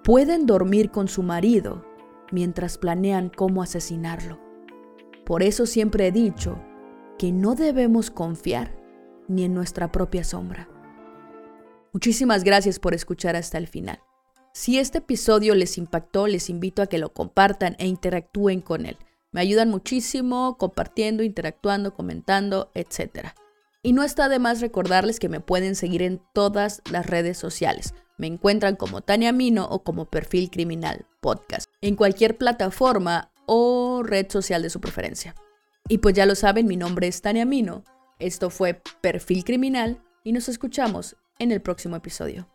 Pueden 0.02 0.46
dormir 0.46 0.90
con 0.90 1.08
su 1.08 1.22
marido 1.22 1.84
mientras 2.32 2.78
planean 2.78 3.30
cómo 3.34 3.62
asesinarlo. 3.62 4.38
Por 5.24 5.42
eso 5.42 5.66
siempre 5.66 6.06
he 6.06 6.12
dicho 6.12 6.58
que 7.18 7.32
no 7.32 7.54
debemos 7.54 8.10
confiar 8.10 8.76
ni 9.28 9.44
en 9.44 9.54
nuestra 9.54 9.90
propia 9.90 10.24
sombra. 10.24 10.68
Muchísimas 11.92 12.44
gracias 12.44 12.78
por 12.78 12.94
escuchar 12.94 13.36
hasta 13.36 13.58
el 13.58 13.68
final. 13.68 14.00
Si 14.52 14.78
este 14.78 14.98
episodio 14.98 15.54
les 15.54 15.78
impactó, 15.78 16.26
les 16.26 16.50
invito 16.50 16.82
a 16.82 16.86
que 16.86 16.98
lo 16.98 17.12
compartan 17.12 17.76
e 17.78 17.86
interactúen 17.86 18.60
con 18.60 18.86
él. 18.86 18.98
Me 19.32 19.40
ayudan 19.40 19.70
muchísimo 19.70 20.56
compartiendo, 20.58 21.22
interactuando, 21.22 21.94
comentando, 21.94 22.70
etc. 22.74 23.28
Y 23.82 23.92
no 23.92 24.02
está 24.02 24.28
de 24.28 24.38
más 24.38 24.60
recordarles 24.60 25.20
que 25.20 25.28
me 25.28 25.40
pueden 25.40 25.74
seguir 25.74 26.02
en 26.02 26.22
todas 26.32 26.82
las 26.90 27.06
redes 27.06 27.38
sociales. 27.38 27.94
Me 28.18 28.26
encuentran 28.26 28.76
como 28.76 29.02
Tania 29.02 29.32
Mino 29.32 29.66
o 29.66 29.82
como 29.82 30.06
Perfil 30.06 30.50
Criminal 30.50 31.06
Podcast, 31.20 31.66
en 31.82 31.96
cualquier 31.96 32.38
plataforma 32.38 33.30
o 33.46 34.02
red 34.02 34.30
social 34.30 34.62
de 34.62 34.70
su 34.70 34.80
preferencia. 34.80 35.34
Y 35.88 35.98
pues 35.98 36.14
ya 36.14 36.26
lo 36.26 36.34
saben, 36.34 36.66
mi 36.66 36.76
nombre 36.76 37.06
es 37.06 37.22
Tania 37.22 37.44
Mino, 37.44 37.84
esto 38.18 38.50
fue 38.50 38.82
Perfil 39.00 39.44
Criminal 39.44 40.02
y 40.24 40.32
nos 40.32 40.48
escuchamos 40.48 41.16
en 41.38 41.52
el 41.52 41.62
próximo 41.62 41.94
episodio. 41.94 42.48